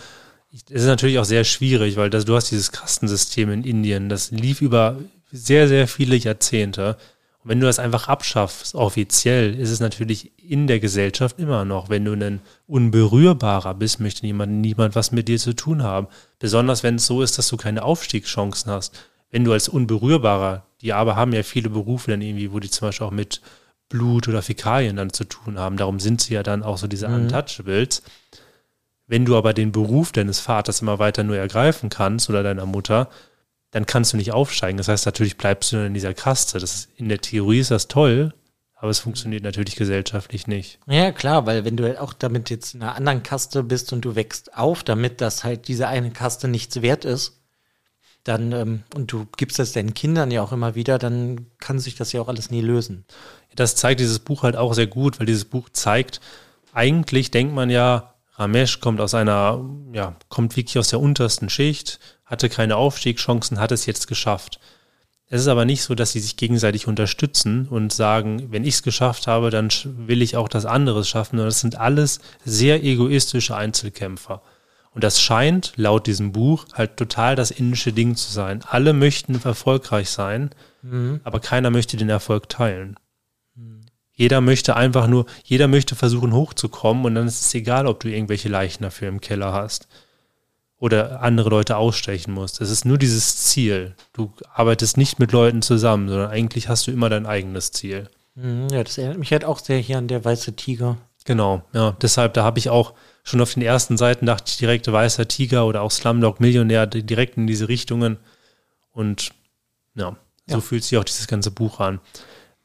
es 0.51 0.63
ist 0.69 0.85
natürlich 0.85 1.19
auch 1.19 1.25
sehr 1.25 1.43
schwierig, 1.43 1.95
weil 1.95 2.09
das, 2.09 2.25
du 2.25 2.35
hast 2.35 2.49
dieses 2.51 2.71
Kastensystem 2.71 3.51
in 3.51 3.63
Indien, 3.63 4.09
das 4.09 4.31
lief 4.31 4.61
über 4.61 4.97
sehr, 5.31 5.67
sehr 5.67 5.87
viele 5.87 6.15
Jahrzehnte. 6.15 6.97
Und 7.43 7.51
wenn 7.51 7.59
du 7.59 7.67
das 7.67 7.79
einfach 7.79 8.07
abschaffst, 8.07 8.73
offiziell, 8.73 9.57
ist 9.57 9.69
es 9.69 9.79
natürlich 9.79 10.31
in 10.37 10.67
der 10.67 10.79
Gesellschaft 10.79 11.39
immer 11.39 11.65
noch. 11.65 11.89
Wenn 11.89 12.03
du 12.03 12.13
ein 12.13 12.41
Unberührbarer 12.67 13.75
bist, 13.75 13.99
möchte 13.99 14.25
niemand, 14.25 14.53
niemand 14.53 14.95
was 14.95 15.11
mit 15.11 15.27
dir 15.27 15.37
zu 15.37 15.53
tun 15.53 15.83
haben. 15.83 16.07
Besonders 16.39 16.83
wenn 16.83 16.95
es 16.95 17.05
so 17.05 17.21
ist, 17.21 17.37
dass 17.37 17.47
du 17.47 17.57
keine 17.57 17.83
Aufstiegschancen 17.83 18.71
hast. 18.71 18.99
Wenn 19.29 19.43
du 19.43 19.53
als 19.53 19.69
Unberührbarer, 19.69 20.65
die 20.81 20.93
aber 20.93 21.15
haben 21.15 21.33
ja 21.33 21.43
viele 21.43 21.69
Berufe 21.69 22.11
dann 22.11 22.21
irgendwie, 22.21 22.51
wo 22.51 22.59
die 22.59 22.71
zum 22.71 22.87
Beispiel 22.87 23.05
auch 23.05 23.11
mit 23.11 23.41
Blut 23.87 24.27
oder 24.27 24.41
Fäkalien 24.41 24.95
dann 24.95 25.13
zu 25.13 25.23
tun 25.25 25.59
haben. 25.59 25.77
Darum 25.77 25.99
sind 25.99 26.21
sie 26.21 26.33
ja 26.33 26.43
dann 26.43 26.63
auch 26.63 26.77
so 26.77 26.87
diese 26.87 27.07
mhm. 27.07 27.15
Untouchables. 27.15 28.01
Wenn 29.09 29.25
du 29.25 29.35
aber 29.35 29.55
den 29.55 29.71
Beruf 29.71 30.11
deines 30.11 30.39
Vaters 30.39 30.81
immer 30.81 30.99
weiter 30.99 31.23
nur 31.23 31.35
ergreifen 31.35 31.89
kannst 31.89 32.29
oder 32.29 32.43
deiner 32.43 32.67
Mutter, 32.67 33.09
dann 33.71 33.87
kannst 33.87 34.13
du 34.13 34.17
nicht 34.17 34.33
aufsteigen. 34.33 34.77
Das 34.77 34.87
heißt, 34.87 35.07
natürlich 35.07 35.35
bleibst 35.35 35.71
du 35.71 35.83
in 35.83 35.95
dieser 35.95 36.13
Kaste. 36.13 36.59
Das 36.59 36.75
ist, 36.75 36.89
in 36.95 37.09
der 37.09 37.19
Theorie 37.19 37.57
ist 37.57 37.71
das 37.71 37.87
toll, 37.87 38.35
aber 38.75 38.91
es 38.91 38.99
funktioniert 38.99 39.43
natürlich 39.43 39.75
gesellschaftlich 39.75 40.45
nicht. 40.45 40.77
Ja, 40.87 41.11
klar, 41.11 41.47
weil 41.47 41.65
wenn 41.65 41.75
du 41.75 41.99
auch 41.99 42.13
damit 42.13 42.51
jetzt 42.51 42.75
in 42.75 42.83
einer 42.83 42.95
anderen 42.95 43.23
Kaste 43.23 43.63
bist 43.63 43.91
und 43.93 44.01
du 44.01 44.15
wächst 44.15 44.55
auf, 44.55 44.83
damit 44.83 45.21
das 45.21 45.43
halt 45.43 45.67
diese 45.67 45.87
eine 45.87 46.11
Kaste 46.11 46.47
nichts 46.47 46.83
wert 46.83 47.03
ist, 47.03 47.41
dann, 48.23 48.51
ähm, 48.51 48.83
und 48.93 49.11
du 49.11 49.25
gibst 49.37 49.57
das 49.57 49.71
deinen 49.71 49.95
Kindern 49.95 50.29
ja 50.29 50.43
auch 50.43 50.51
immer 50.51 50.75
wieder, 50.75 50.99
dann 50.99 51.47
kann 51.57 51.79
sich 51.79 51.95
das 51.95 52.11
ja 52.11 52.21
auch 52.21 52.27
alles 52.27 52.51
nie 52.51 52.61
lösen. 52.61 53.05
Das 53.55 53.75
zeigt 53.75 54.01
dieses 54.01 54.19
Buch 54.19 54.43
halt 54.43 54.55
auch 54.55 54.75
sehr 54.75 54.85
gut, 54.85 55.19
weil 55.19 55.25
dieses 55.25 55.45
Buch 55.45 55.69
zeigt, 55.73 56.21
eigentlich 56.73 57.31
denkt 57.31 57.55
man 57.55 57.71
ja, 57.71 58.13
Ramesh 58.39 58.79
kommt 58.79 59.01
aus 59.01 59.13
einer, 59.13 59.63
ja, 59.91 60.15
kommt 60.29 60.55
wirklich 60.55 60.79
aus 60.79 60.87
der 60.87 61.01
untersten 61.01 61.49
Schicht, 61.49 61.99
hatte 62.25 62.47
keine 62.47 62.77
Aufstiegschancen, 62.77 63.59
hat 63.59 63.73
es 63.73 63.85
jetzt 63.85 64.07
geschafft. 64.07 64.59
Es 65.27 65.41
ist 65.41 65.47
aber 65.47 65.65
nicht 65.65 65.83
so, 65.83 65.93
dass 65.93 66.13
sie 66.13 66.21
sich 66.21 66.37
gegenseitig 66.37 66.87
unterstützen 66.87 67.67
und 67.67 67.93
sagen, 67.93 68.51
wenn 68.51 68.63
ich 68.63 68.75
es 68.75 68.83
geschafft 68.83 69.27
habe, 69.27 69.51
dann 69.51 69.69
will 69.83 70.23
ich 70.23 70.37
auch 70.37 70.47
das 70.47 70.65
andere 70.65 71.03
schaffen. 71.03 71.37
Und 71.37 71.45
das 71.45 71.59
sind 71.59 71.75
alles 71.75 72.19
sehr 72.45 72.83
egoistische 72.83 73.55
Einzelkämpfer. 73.55 74.41
Und 74.91 75.03
das 75.03 75.21
scheint 75.21 75.73
laut 75.75 76.07
diesem 76.07 76.31
Buch 76.31 76.65
halt 76.73 76.97
total 76.97 77.35
das 77.35 77.51
indische 77.51 77.93
Ding 77.93 78.15
zu 78.15 78.31
sein. 78.31 78.61
Alle 78.67 78.93
möchten 78.93 79.39
erfolgreich 79.43 80.09
sein, 80.09 80.49
mhm. 80.81 81.19
aber 81.23 81.39
keiner 81.39 81.69
möchte 81.69 81.95
den 81.95 82.09
Erfolg 82.09 82.49
teilen. 82.49 82.95
Jeder 84.19 84.41
möchte 84.41 84.75
einfach 84.75 85.07
nur, 85.07 85.25
jeder 85.45 85.69
möchte 85.69 85.95
versuchen 85.95 86.33
hochzukommen 86.33 87.05
und 87.05 87.15
dann 87.15 87.25
ist 87.25 87.39
es 87.39 87.53
egal, 87.53 87.87
ob 87.87 88.01
du 88.01 88.09
irgendwelche 88.09 88.49
Leichen 88.49 88.83
dafür 88.83 89.07
im 89.07 89.21
Keller 89.21 89.53
hast 89.53 89.87
oder 90.77 91.21
andere 91.21 91.49
Leute 91.49 91.77
ausstechen 91.77 92.33
musst. 92.33 92.59
Es 92.59 92.69
ist 92.69 92.83
nur 92.83 92.97
dieses 92.97 93.37
Ziel. 93.37 93.95
Du 94.11 94.33
arbeitest 94.53 94.97
nicht 94.97 95.19
mit 95.19 95.31
Leuten 95.31 95.61
zusammen, 95.61 96.09
sondern 96.09 96.31
eigentlich 96.31 96.67
hast 96.67 96.85
du 96.85 96.91
immer 96.91 97.07
dein 97.07 97.25
eigenes 97.25 97.71
Ziel. 97.71 98.09
Mhm, 98.35 98.67
ja, 98.73 98.83
das 98.83 98.97
erinnert 98.97 99.19
mich 99.19 99.31
halt 99.31 99.45
auch 99.45 99.59
sehr 99.59 99.77
hier 99.77 99.97
an 99.97 100.09
der 100.09 100.25
weiße 100.25 100.53
Tiger. 100.53 100.97
Genau, 101.23 101.63
ja. 101.71 101.95
Deshalb, 102.01 102.33
da 102.33 102.43
habe 102.43 102.59
ich 102.59 102.69
auch 102.69 102.95
schon 103.23 103.39
auf 103.39 103.53
den 103.53 103.63
ersten 103.63 103.95
Seiten 103.95 104.25
dachte 104.25 104.49
ich 104.49 104.57
direkt 104.57 104.91
weißer 104.91 105.29
Tiger 105.29 105.65
oder 105.65 105.81
auch 105.81 105.91
Slumdog 105.91 106.41
Millionär 106.41 106.87
direkt 106.87 107.37
in 107.37 107.47
diese 107.47 107.69
Richtungen. 107.69 108.17
Und 108.91 109.31
ja, 109.95 110.17
so 110.45 110.55
ja. 110.55 110.59
fühlt 110.59 110.83
sich 110.83 110.97
auch 110.97 111.05
dieses 111.05 111.27
ganze 111.27 111.51
Buch 111.51 111.79
an. 111.79 112.01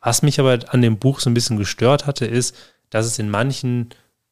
Was 0.04 0.20
mich 0.20 0.38
aber 0.38 0.58
an 0.68 0.82
dem 0.82 0.98
Buch 0.98 1.18
so 1.18 1.30
ein 1.30 1.34
bisschen 1.34 1.56
gestört 1.56 2.06
hatte, 2.06 2.26
ist, 2.26 2.54
dass 2.90 3.06
es 3.06 3.18
in 3.18 3.30
manchen 3.30 3.88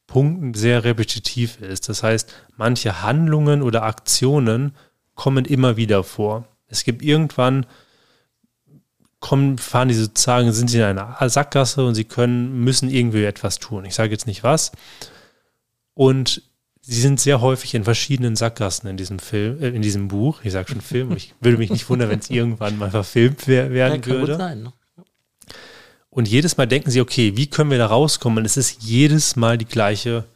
Punkten 0.07 0.53
sehr 0.53 0.85
repetitiv 0.85 1.63
ist. 1.63 1.89
Das 1.89 2.03
heißt, 2.03 2.31
manche 2.57 3.03
Handlungen 3.03 3.63
oder 3.63 3.83
Aktionen 3.83 4.77
kommen 5.15 5.47
immer 5.47 5.79
wieder 5.79 6.05
vor. 6.05 6.47
Es 6.69 6.85
gibt 6.85 7.01
irgendwann, 7.01 7.65
kommen, 9.19 9.57
fahren 9.57 9.89
die 9.89 9.95
sozusagen, 9.95 10.53
sind 10.53 10.69
sie 10.69 10.77
in 10.77 10.85
einer 10.85 11.17
Sackgasse 11.31 11.87
und 11.87 11.95
sie 11.95 12.05
können, 12.05 12.63
müssen 12.65 12.91
irgendwie 12.91 13.25
etwas 13.25 13.59
tun. 13.59 13.87
Ich 13.87 13.95
sage 13.95 14.13
jetzt 14.13 14.27
nicht 14.27 14.45
was. 14.45 14.73
Und 15.95 16.43
sie 16.83 17.01
sind 17.01 17.19
sehr 17.19 17.41
häufig 17.41 17.75
in 17.75 17.85
verschiedenen 17.85 18.37
Sackgassen 18.37 18.91
in 18.91 18.99
diesem 18.99 19.19
Film, 19.19 19.63
äh, 19.63 19.69
in 19.69 19.81
diesem 19.81 20.09
Buch. 20.09 20.41
Ich 20.45 20.53
sage 20.53 20.71
schon 20.71 20.83
Film, 20.83 21.17
ich 21.17 21.35
würde 21.41 21.57
mich 21.57 21.71
nicht 21.71 21.89
wundern, 21.89 22.11
wenn 22.11 22.19
es 22.19 22.29
irgendwann 22.29 22.77
mal 22.77 22.91
verfilmt 22.91 23.49
werden 23.49 23.75
ja, 23.75 23.89
kann 23.89 24.05
würde. 24.05 24.33
Gut 24.33 24.37
sein, 24.37 24.63
ne? 24.65 24.73
Und 26.13 26.29
jedes 26.29 26.59
Mal 26.59 26.67
denken 26.67 26.91
sie, 26.91 27.01
okay, 27.01 27.39
wie 27.39 27.47
können 27.47 27.71
wir 27.71 27.79
da 27.79 27.87
rauskommen? 27.87 28.41
Und 28.41 28.45
es 28.45 28.59
ist 28.59 28.83
jedes 28.83 29.35
Mal 29.35 29.57
die 29.57 29.65
gleiche, 29.65 30.27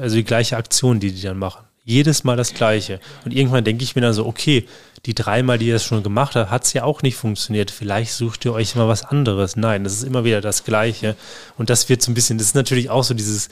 also 0.00 0.16
die 0.16 0.24
gleiche 0.24 0.56
Aktion, 0.56 1.00
die 1.00 1.12
die 1.12 1.20
dann 1.20 1.36
machen. 1.36 1.66
Jedes 1.84 2.24
Mal 2.24 2.38
das 2.38 2.54
Gleiche. 2.54 2.98
Und 3.26 3.34
irgendwann 3.34 3.62
denke 3.62 3.84
ich 3.84 3.94
mir 3.94 4.00
dann 4.00 4.14
so, 4.14 4.24
okay, 4.24 4.66
die 5.04 5.14
dreimal, 5.14 5.58
die 5.58 5.66
ihr 5.66 5.76
es 5.76 5.84
schon 5.84 6.02
gemacht 6.02 6.34
habt, 6.34 6.50
hat 6.50 6.64
es 6.64 6.72
ja 6.72 6.84
auch 6.84 7.02
nicht 7.02 7.16
funktioniert. 7.16 7.70
Vielleicht 7.70 8.14
sucht 8.14 8.46
ihr 8.46 8.54
euch 8.54 8.74
mal 8.74 8.88
was 8.88 9.04
anderes. 9.04 9.54
Nein, 9.54 9.84
das 9.84 9.92
ist 9.92 10.04
immer 10.04 10.24
wieder 10.24 10.40
das 10.40 10.64
Gleiche. 10.64 11.14
Und 11.58 11.68
das 11.68 11.90
wird 11.90 12.00
so 12.00 12.10
ein 12.10 12.14
bisschen, 12.14 12.38
das 12.38 12.46
ist 12.46 12.54
natürlich 12.54 12.88
auch 12.88 13.04
so 13.04 13.12
dieses 13.12 13.50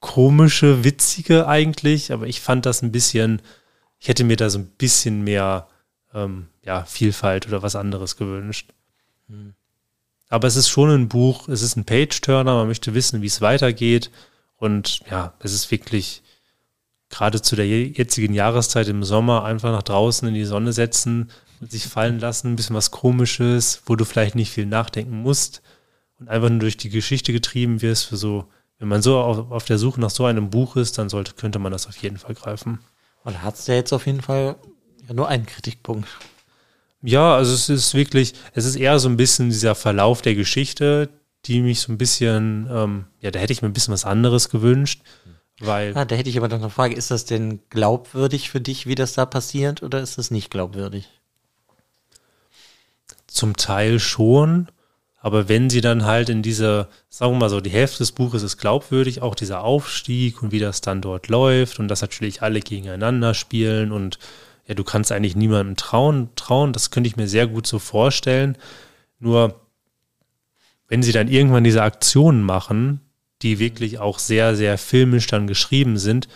komische, 0.00 0.84
witzige 0.84 1.48
eigentlich, 1.48 2.12
aber 2.12 2.26
ich 2.26 2.42
fand 2.42 2.66
das 2.66 2.82
ein 2.82 2.92
bisschen, 2.92 3.40
ich 3.98 4.08
hätte 4.08 4.24
mir 4.24 4.36
da 4.36 4.50
so 4.50 4.58
ein 4.58 4.66
bisschen 4.66 5.24
mehr 5.24 5.68
ähm, 6.12 6.48
ja, 6.62 6.84
Vielfalt 6.84 7.48
oder 7.48 7.62
was 7.62 7.76
anderes 7.76 8.16
gewünscht. 8.16 8.74
Hm. 9.28 9.54
Aber 10.28 10.46
es 10.46 10.56
ist 10.56 10.68
schon 10.68 10.90
ein 10.90 11.08
Buch, 11.08 11.48
es 11.48 11.62
ist 11.62 11.76
ein 11.76 11.84
Page-Turner, 11.84 12.54
man 12.54 12.68
möchte 12.68 12.94
wissen, 12.94 13.22
wie 13.22 13.26
es 13.26 13.40
weitergeht. 13.40 14.10
Und 14.56 15.00
ja, 15.10 15.34
es 15.40 15.52
ist 15.52 15.70
wirklich 15.70 16.22
gerade 17.08 17.40
zu 17.40 17.56
der 17.56 17.66
jetzigen 17.66 18.34
Jahreszeit 18.34 18.88
im 18.88 19.02
Sommer 19.02 19.44
einfach 19.44 19.72
nach 19.72 19.82
draußen 19.82 20.28
in 20.28 20.34
die 20.34 20.44
Sonne 20.44 20.72
setzen 20.72 21.30
sich 21.66 21.86
fallen 21.86 22.18
lassen, 22.20 22.48
ein 22.48 22.56
bisschen 22.56 22.76
was 22.76 22.90
Komisches, 22.90 23.82
wo 23.86 23.96
du 23.96 24.04
vielleicht 24.04 24.34
nicht 24.34 24.52
viel 24.52 24.66
nachdenken 24.66 25.22
musst 25.22 25.62
und 26.18 26.28
einfach 26.28 26.48
nur 26.48 26.60
durch 26.60 26.76
die 26.76 26.90
Geschichte 26.90 27.32
getrieben 27.32 27.82
wirst. 27.82 28.06
Für 28.06 28.16
so, 28.16 28.46
wenn 28.78 28.88
man 28.88 29.02
so 29.02 29.18
auf, 29.18 29.50
auf 29.50 29.64
der 29.64 29.78
Suche 29.78 30.00
nach 30.00 30.10
so 30.10 30.24
einem 30.24 30.50
Buch 30.50 30.76
ist, 30.76 30.98
dann 30.98 31.08
sollte, 31.08 31.32
könnte 31.34 31.58
man 31.58 31.72
das 31.72 31.86
auf 31.86 31.96
jeden 31.96 32.18
Fall 32.18 32.34
greifen. 32.34 32.78
Und 33.24 33.42
hat 33.42 33.56
es 33.56 33.66
ja 33.66 33.74
jetzt 33.74 33.92
auf 33.92 34.06
jeden 34.06 34.20
Fall 34.20 34.56
ja 35.06 35.14
nur 35.14 35.28
einen 35.28 35.46
Kritikpunkt. 35.46 36.08
Ja, 37.02 37.36
also 37.36 37.54
es 37.54 37.68
ist 37.68 37.94
wirklich, 37.94 38.34
es 38.54 38.64
ist 38.64 38.76
eher 38.76 38.98
so 38.98 39.08
ein 39.08 39.16
bisschen 39.16 39.50
dieser 39.50 39.74
Verlauf 39.74 40.20
der 40.22 40.34
Geschichte, 40.34 41.08
die 41.44 41.62
mich 41.62 41.80
so 41.80 41.92
ein 41.92 41.98
bisschen, 41.98 42.68
ähm, 42.70 43.06
ja, 43.20 43.30
da 43.30 43.38
hätte 43.38 43.52
ich 43.52 43.62
mir 43.62 43.68
ein 43.68 43.72
bisschen 43.72 43.94
was 43.94 44.04
anderes 44.04 44.48
gewünscht, 44.48 45.02
weil. 45.60 45.96
Ah, 45.96 46.04
da 46.04 46.16
hätte 46.16 46.30
ich 46.30 46.36
aber 46.36 46.48
noch 46.48 46.58
eine 46.58 46.70
Frage, 46.70 46.94
ist 46.94 47.10
das 47.10 47.24
denn 47.24 47.60
glaubwürdig 47.70 48.50
für 48.50 48.60
dich, 48.60 48.86
wie 48.86 48.96
das 48.96 49.14
da 49.14 49.26
passiert, 49.26 49.82
oder 49.82 50.00
ist 50.00 50.18
das 50.18 50.30
nicht 50.30 50.50
glaubwürdig? 50.50 51.08
Zum 53.28 53.56
Teil 53.56 54.00
schon, 54.00 54.68
aber 55.20 55.48
wenn 55.48 55.70
sie 55.70 55.80
dann 55.80 56.04
halt 56.04 56.28
in 56.28 56.42
dieser, 56.42 56.88
sagen 57.08 57.34
wir 57.34 57.38
mal 57.38 57.50
so, 57.50 57.60
die 57.60 57.70
Hälfte 57.70 57.98
des 57.98 58.12
Buches 58.12 58.42
ist 58.42 58.56
glaubwürdig, 58.56 59.22
auch 59.22 59.36
dieser 59.36 59.62
Aufstieg 59.62 60.42
und 60.42 60.50
wie 60.50 60.58
das 60.58 60.80
dann 60.80 61.00
dort 61.00 61.28
läuft 61.28 61.78
und 61.78 61.88
dass 61.88 62.02
natürlich 62.02 62.42
alle 62.42 62.60
gegeneinander 62.60 63.34
spielen 63.34 63.92
und 63.92 64.18
ja, 64.68 64.74
du 64.74 64.84
kannst 64.84 65.10
eigentlich 65.10 65.34
niemandem 65.34 65.76
trauen, 65.76 66.28
trauen. 66.36 66.72
Das 66.74 66.90
könnte 66.90 67.08
ich 67.08 67.16
mir 67.16 67.26
sehr 67.26 67.46
gut 67.46 67.66
so 67.66 67.78
vorstellen. 67.78 68.56
Nur, 69.18 69.60
wenn 70.88 71.02
sie 71.02 71.12
dann 71.12 71.28
irgendwann 71.28 71.64
diese 71.64 71.82
Aktionen 71.82 72.42
machen, 72.42 73.00
die 73.40 73.58
wirklich 73.58 73.98
auch 73.98 74.18
sehr, 74.18 74.54
sehr 74.54 74.76
filmisch 74.76 75.26
dann 75.26 75.46
geschrieben 75.46 75.96
sind, 75.96 76.28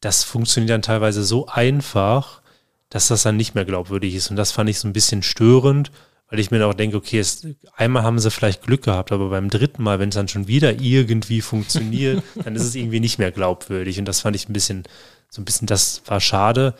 das 0.00 0.22
funktioniert 0.22 0.70
dann 0.70 0.82
teilweise 0.82 1.24
so 1.24 1.46
einfach, 1.46 2.40
dass 2.88 3.08
das 3.08 3.24
dann 3.24 3.36
nicht 3.36 3.54
mehr 3.54 3.64
glaubwürdig 3.64 4.14
ist. 4.14 4.30
Und 4.30 4.36
das 4.36 4.52
fand 4.52 4.70
ich 4.70 4.78
so 4.78 4.86
ein 4.86 4.92
bisschen 4.92 5.22
störend, 5.22 5.90
weil 6.28 6.38
ich 6.38 6.52
mir 6.52 6.64
auch 6.64 6.74
denke, 6.74 6.96
okay, 6.96 7.18
es, 7.18 7.46
einmal 7.74 8.04
haben 8.04 8.20
sie 8.20 8.30
vielleicht 8.30 8.62
Glück 8.62 8.82
gehabt, 8.82 9.10
aber 9.10 9.30
beim 9.30 9.50
dritten 9.50 9.82
Mal, 9.82 9.98
wenn 9.98 10.10
es 10.10 10.14
dann 10.14 10.28
schon 10.28 10.46
wieder 10.46 10.80
irgendwie 10.80 11.40
funktioniert, 11.40 12.22
dann 12.44 12.54
ist 12.54 12.62
es 12.62 12.76
irgendwie 12.76 13.00
nicht 13.00 13.18
mehr 13.18 13.32
glaubwürdig. 13.32 13.98
Und 13.98 14.04
das 14.04 14.20
fand 14.20 14.36
ich 14.36 14.48
ein 14.48 14.52
bisschen, 14.52 14.84
so 15.28 15.42
ein 15.42 15.44
bisschen, 15.44 15.66
das 15.66 16.02
war 16.06 16.20
schade. 16.20 16.74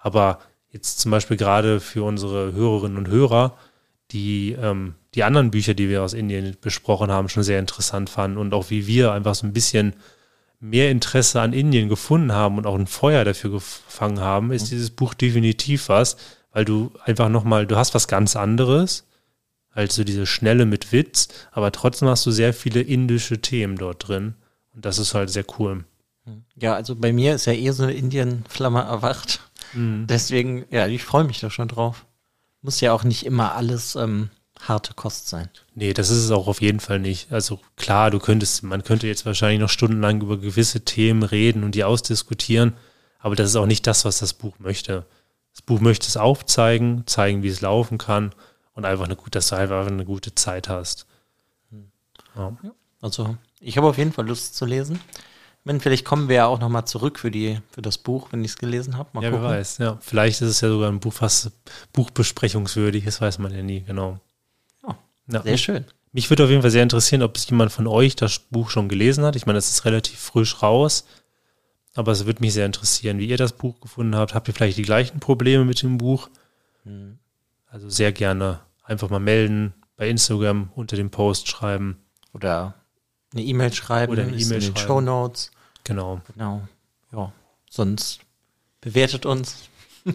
Aber 0.00 0.40
jetzt 0.70 1.00
zum 1.00 1.10
Beispiel 1.10 1.36
gerade 1.36 1.80
für 1.80 2.02
unsere 2.04 2.52
Hörerinnen 2.52 2.98
und 2.98 3.08
Hörer, 3.08 3.56
die 4.10 4.52
ähm, 4.52 4.94
die 5.14 5.24
anderen 5.24 5.50
Bücher, 5.50 5.74
die 5.74 5.88
wir 5.88 6.02
aus 6.02 6.12
Indien 6.12 6.56
besprochen 6.60 7.10
haben, 7.10 7.28
schon 7.28 7.42
sehr 7.42 7.58
interessant 7.58 8.10
fanden 8.10 8.38
und 8.38 8.54
auch 8.54 8.70
wie 8.70 8.86
wir 8.86 9.12
einfach 9.12 9.34
so 9.34 9.46
ein 9.46 9.52
bisschen 9.52 9.94
mehr 10.60 10.90
Interesse 10.90 11.40
an 11.40 11.52
Indien 11.52 11.88
gefunden 11.88 12.32
haben 12.32 12.58
und 12.58 12.66
auch 12.66 12.78
ein 12.78 12.86
Feuer 12.86 13.24
dafür 13.24 13.50
gefangen 13.50 14.20
haben, 14.20 14.52
ist 14.52 14.64
mhm. 14.64 14.70
dieses 14.70 14.90
Buch 14.90 15.14
definitiv 15.14 15.88
was, 15.88 16.16
weil 16.52 16.64
du 16.64 16.92
einfach 17.04 17.28
nochmal, 17.28 17.66
du 17.66 17.76
hast 17.76 17.94
was 17.94 18.08
ganz 18.08 18.36
anderes, 18.36 19.06
Also 19.72 20.04
diese 20.04 20.26
Schnelle 20.26 20.66
mit 20.66 20.92
Witz, 20.92 21.28
aber 21.50 21.72
trotzdem 21.72 22.08
hast 22.08 22.26
du 22.26 22.30
sehr 22.30 22.52
viele 22.52 22.80
indische 22.80 23.40
Themen 23.40 23.76
dort 23.76 24.08
drin. 24.08 24.34
Und 24.74 24.84
das 24.84 24.98
ist 24.98 25.14
halt 25.14 25.30
sehr 25.30 25.44
cool. 25.58 25.84
Ja, 26.56 26.74
also 26.74 26.94
bei 26.94 27.12
mir 27.12 27.34
ist 27.34 27.46
ja 27.46 27.52
eh 27.52 27.70
so 27.70 27.84
eine 27.84 27.94
Indienflamme 27.94 28.80
erwacht. 28.80 29.40
Mhm. 29.72 30.06
Deswegen, 30.06 30.66
ja, 30.70 30.86
ich 30.86 31.02
freue 31.04 31.24
mich 31.24 31.40
da 31.40 31.50
schon 31.50 31.68
drauf. 31.68 32.06
Muss 32.62 32.80
ja 32.80 32.92
auch 32.92 33.04
nicht 33.04 33.24
immer 33.24 33.54
alles 33.54 33.96
ähm, 33.96 34.30
harte 34.60 34.94
Kost 34.94 35.28
sein. 35.28 35.48
Nee, 35.74 35.94
das 35.94 36.10
ist 36.10 36.24
es 36.24 36.30
auch 36.30 36.46
auf 36.46 36.60
jeden 36.60 36.80
Fall 36.80 36.98
nicht. 36.98 37.32
Also 37.32 37.60
klar, 37.76 38.10
du 38.10 38.18
könntest, 38.18 38.62
man 38.62 38.84
könnte 38.84 39.06
jetzt 39.06 39.24
wahrscheinlich 39.26 39.60
noch 39.60 39.70
stundenlang 39.70 40.20
über 40.20 40.38
gewisse 40.38 40.84
Themen 40.84 41.22
reden 41.22 41.64
und 41.64 41.74
die 41.74 41.84
ausdiskutieren, 41.84 42.74
aber 43.18 43.36
das 43.36 43.50
ist 43.50 43.56
auch 43.56 43.66
nicht 43.66 43.86
das, 43.86 44.04
was 44.04 44.18
das 44.18 44.34
Buch 44.34 44.58
möchte. 44.58 45.06
Das 45.52 45.62
Buch 45.62 45.80
möchte 45.80 46.06
es 46.06 46.16
aufzeigen, 46.16 47.04
zeigen, 47.06 47.42
wie 47.42 47.48
es 47.48 47.60
laufen 47.60 47.98
kann 47.98 48.34
und 48.74 48.84
einfach 48.84 49.04
eine 49.04 49.16
gute, 49.16 49.30
dass 49.30 49.48
du 49.48 49.56
einfach 49.56 49.86
eine 49.86 50.04
gute 50.04 50.34
Zeit 50.34 50.68
hast. 50.68 51.06
Ja. 52.36 52.56
Also, 53.00 53.36
ich 53.60 53.76
habe 53.76 53.88
auf 53.88 53.98
jeden 53.98 54.12
Fall 54.12 54.26
Lust 54.26 54.54
zu 54.54 54.66
lesen. 54.66 55.00
Wenn, 55.64 55.80
vielleicht 55.80 56.06
kommen 56.06 56.28
wir 56.28 56.36
ja 56.36 56.46
auch 56.46 56.58
nochmal 56.58 56.86
zurück 56.86 57.18
für, 57.18 57.30
die, 57.30 57.60
für 57.70 57.82
das 57.82 57.98
Buch, 57.98 58.28
wenn 58.30 58.42
ich 58.42 58.52
es 58.52 58.56
gelesen 58.56 58.96
habe. 58.96 59.10
ja, 59.14 59.30
gucken. 59.30 59.44
wer 59.44 59.50
weiß. 59.50 59.78
Ja. 59.78 59.98
Vielleicht 60.00 60.40
ist 60.40 60.48
es 60.48 60.60
ja 60.62 60.68
sogar 60.68 60.90
ein 60.90 61.00
Buch, 61.00 61.14
was 61.20 61.50
buchbesprechungswürdig 61.92 63.06
ist, 63.06 63.20
weiß 63.20 63.38
man 63.38 63.54
ja 63.54 63.62
nie, 63.62 63.82
genau. 63.82 64.18
Ja, 64.82 64.96
ja. 65.26 65.42
Sehr 65.42 65.58
schön. 65.58 65.84
Mich 66.12 66.28
würde 66.28 66.44
auf 66.44 66.50
jeden 66.50 66.62
Fall 66.62 66.70
sehr 66.70 66.82
interessieren, 66.82 67.22
ob 67.22 67.36
es 67.36 67.48
jemand 67.48 67.70
von 67.70 67.86
euch 67.86 68.16
das 68.16 68.38
Buch 68.38 68.70
schon 68.70 68.88
gelesen 68.88 69.24
hat. 69.24 69.36
Ich 69.36 69.46
meine, 69.46 69.58
es 69.58 69.70
ist 69.70 69.84
relativ 69.84 70.18
frisch 70.18 70.60
raus, 70.62 71.04
aber 71.94 72.10
es 72.12 72.26
würde 72.26 72.40
mich 72.40 72.54
sehr 72.54 72.66
interessieren, 72.66 73.18
wie 73.18 73.28
ihr 73.28 73.36
das 73.36 73.52
Buch 73.52 73.80
gefunden 73.80 74.16
habt. 74.16 74.34
Habt 74.34 74.48
ihr 74.48 74.54
vielleicht 74.54 74.78
die 74.78 74.82
gleichen 74.82 75.20
Probleme 75.20 75.64
mit 75.64 75.82
dem 75.82 75.98
Buch? 75.98 76.28
Hm. 76.84 77.18
Also 77.68 77.88
sehr 77.88 78.10
gerne 78.12 78.60
einfach 78.82 79.10
mal 79.10 79.20
melden, 79.20 79.74
bei 79.96 80.08
Instagram 80.08 80.70
unter 80.74 80.96
dem 80.96 81.10
Post 81.10 81.48
schreiben. 81.48 81.98
Oder 82.32 82.74
eine 83.32 83.42
E-Mail 83.42 83.72
schreiben. 83.72 84.12
Oder 84.12 84.22
eine 84.22 84.36
E-Mail 84.36 84.60
schreiben. 84.60 84.76
Show 84.76 85.00
Notes. 85.00 85.50
Genau. 85.84 86.20
Genau. 86.32 86.62
Ja. 87.12 87.32
Sonst 87.70 88.20
bewertet 88.80 89.26
uns. 89.26 89.56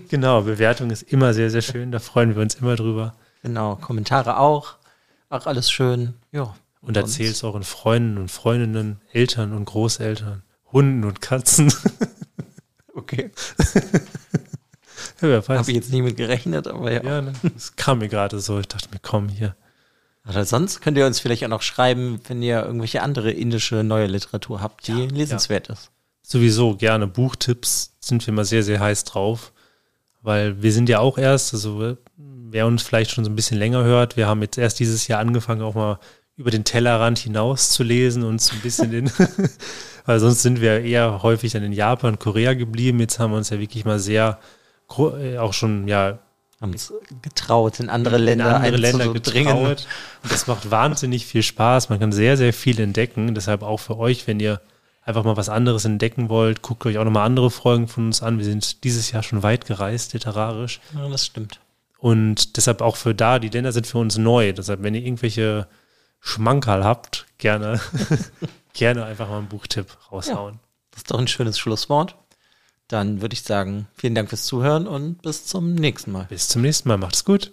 Genau, 0.09 0.41
Bewertung 0.41 0.89
ist 0.89 1.03
immer 1.03 1.35
sehr, 1.35 1.51
sehr 1.51 1.61
schön. 1.61 1.91
Da 1.91 1.99
freuen 1.99 2.33
wir 2.35 2.41
uns 2.41 2.55
immer 2.55 2.75
drüber. 2.75 3.13
Genau, 3.43 3.75
Kommentare 3.75 4.39
auch. 4.39 4.77
Auch 5.29 5.45
alles 5.45 5.69
schön. 5.69 6.15
Ja. 6.31 6.55
Und 6.81 6.97
erzählt 6.97 7.35
es 7.35 7.43
euren 7.43 7.61
Freunden 7.61 8.17
und 8.17 8.31
Freundinnen, 8.31 8.99
Eltern 9.13 9.53
und 9.53 9.65
Großeltern, 9.65 10.41
Hunden 10.71 11.03
und 11.03 11.21
Katzen. 11.21 11.71
Okay. 12.95 13.29
ja, 15.21 15.47
Habe 15.47 15.61
ich 15.69 15.75
jetzt 15.75 15.91
nicht 15.91 16.01
mit 16.01 16.15
gerechnet, 16.15 16.65
aber 16.67 16.91
ja. 16.91 17.03
Ja, 17.03 17.21
ne? 17.21 17.33
das 17.43 17.75
kam 17.75 17.99
mir 17.99 18.07
gerade 18.07 18.39
so. 18.39 18.57
Ich 18.59 18.67
dachte 18.67 18.87
mir, 18.89 18.99
komm 19.01 19.27
hier. 19.27 19.55
Oder 20.27 20.45
sonst 20.45 20.81
könnt 20.81 20.97
ihr 20.97 21.05
uns 21.05 21.19
vielleicht 21.19 21.43
auch 21.43 21.49
noch 21.49 21.61
schreiben, 21.61 22.19
wenn 22.27 22.41
ihr 22.41 22.63
irgendwelche 22.63 23.01
andere 23.01 23.31
indische 23.31 23.83
neue 23.83 24.07
Literatur 24.07 24.61
habt, 24.61 24.87
die 24.87 24.93
ja, 24.93 25.05
lesenswert 25.05 25.67
ja. 25.67 25.73
ist. 25.73 25.91
Sowieso 26.23 26.75
gerne. 26.75 27.05
Buchtipps 27.05 27.95
sind 27.99 28.25
wir 28.25 28.33
immer 28.33 28.45
sehr, 28.45 28.63
sehr 28.63 28.79
heiß 28.79 29.03
drauf. 29.03 29.53
Weil 30.21 30.63
wir 30.63 30.73
sind 30.73 30.89
ja 30.89 30.99
auch 30.99 31.19
erst, 31.19 31.53
also 31.53 31.97
wer 32.17 32.65
uns 32.65 32.81
vielleicht 32.81 33.11
schon 33.11 33.23
so 33.23 33.29
ein 33.29 33.35
bisschen 33.35 33.59
länger 33.59 33.83
hört, 33.83 34.17
wir 34.17 34.25
haben 34.25 34.41
jetzt 34.41 34.57
erst 34.57 34.79
dieses 34.79 35.07
Jahr 35.07 35.19
angefangen, 35.19 35.61
auch 35.61 35.75
mal 35.75 35.99
über 36.35 36.49
den 36.49 36.63
Tellerrand 36.63 37.19
hinaus 37.19 37.69
zu 37.69 37.83
lesen 37.83 38.23
und 38.23 38.41
so 38.41 38.55
ein 38.55 38.61
bisschen 38.61 38.91
in, 38.91 39.11
weil 40.05 40.19
sonst 40.19 40.41
sind 40.41 40.61
wir 40.61 40.81
eher 40.81 41.21
häufig 41.21 41.51
dann 41.51 41.63
in 41.63 41.73
Japan, 41.73 42.17
Korea 42.17 42.55
geblieben. 42.55 42.99
Jetzt 42.99 43.19
haben 43.19 43.31
wir 43.31 43.37
uns 43.37 43.51
ja 43.51 43.59
wirklich 43.59 43.85
mal 43.85 43.99
sehr 43.99 44.39
äh, 44.97 45.37
auch 45.37 45.53
schon 45.53 45.87
ja 45.87 46.17
haben 46.61 46.71
uns 46.71 46.93
getraut, 47.21 47.79
in 47.79 47.89
andere 47.89 48.17
Länder, 48.17 48.47
in 48.47 48.55
andere 48.55 48.77
Länder 48.77 49.13
getraut. 49.13 49.87
Und 50.23 50.31
das 50.31 50.47
macht 50.47 50.71
wahnsinnig 50.71 51.25
viel 51.25 51.43
Spaß. 51.43 51.89
Man 51.89 51.99
kann 51.99 52.11
sehr, 52.11 52.37
sehr 52.37 52.53
viel 52.53 52.79
entdecken. 52.79 53.35
Deshalb 53.35 53.61
auch 53.61 53.79
für 53.79 53.97
euch, 53.97 54.25
wenn 54.27 54.39
ihr 54.39 54.61
einfach 55.01 55.23
mal 55.23 55.37
was 55.37 55.49
anderes 55.49 55.85
entdecken 55.85 56.29
wollt, 56.29 56.61
guckt 56.61 56.85
euch 56.85 56.97
auch 56.97 57.03
nochmal 57.03 57.25
andere 57.25 57.51
Folgen 57.51 57.87
von 57.87 58.07
uns 58.07 58.23
an. 58.23 58.37
Wir 58.37 58.45
sind 58.45 58.83
dieses 58.83 59.11
Jahr 59.11 59.21
schon 59.21 59.43
weit 59.43 59.65
gereist, 59.65 60.13
literarisch. 60.13 60.79
Ja, 60.95 61.07
das 61.09 61.25
stimmt. 61.25 61.59
Und 61.99 62.57
deshalb 62.57 62.81
auch 62.81 62.95
für 62.95 63.13
da, 63.13 63.39
die 63.39 63.49
Länder 63.49 63.71
sind 63.71 63.87
für 63.87 63.99
uns 63.99 64.17
neu. 64.17 64.53
Deshalb, 64.53 64.81
wenn 64.83 64.95
ihr 64.95 65.01
irgendwelche 65.01 65.67
Schmankerl 66.19 66.83
habt, 66.83 67.25
gerne, 67.37 67.79
gerne 68.73 69.05
einfach 69.05 69.29
mal 69.29 69.39
einen 69.39 69.47
Buchtipp 69.47 69.87
raushauen. 70.11 70.55
Ja, 70.55 70.59
das 70.91 70.99
ist 70.99 71.11
doch 71.11 71.19
ein 71.19 71.27
schönes 71.27 71.59
Schlusswort. 71.59 72.15
Dann 72.87 73.21
würde 73.21 73.33
ich 73.33 73.43
sagen, 73.43 73.87
vielen 73.95 74.15
Dank 74.15 74.29
fürs 74.29 74.45
Zuhören 74.45 74.87
und 74.87 75.21
bis 75.21 75.45
zum 75.45 75.73
nächsten 75.73 76.11
Mal. 76.11 76.25
Bis 76.25 76.47
zum 76.47 76.61
nächsten 76.61 76.87
Mal. 76.89 76.97
Macht's 76.97 77.25
gut. 77.25 77.51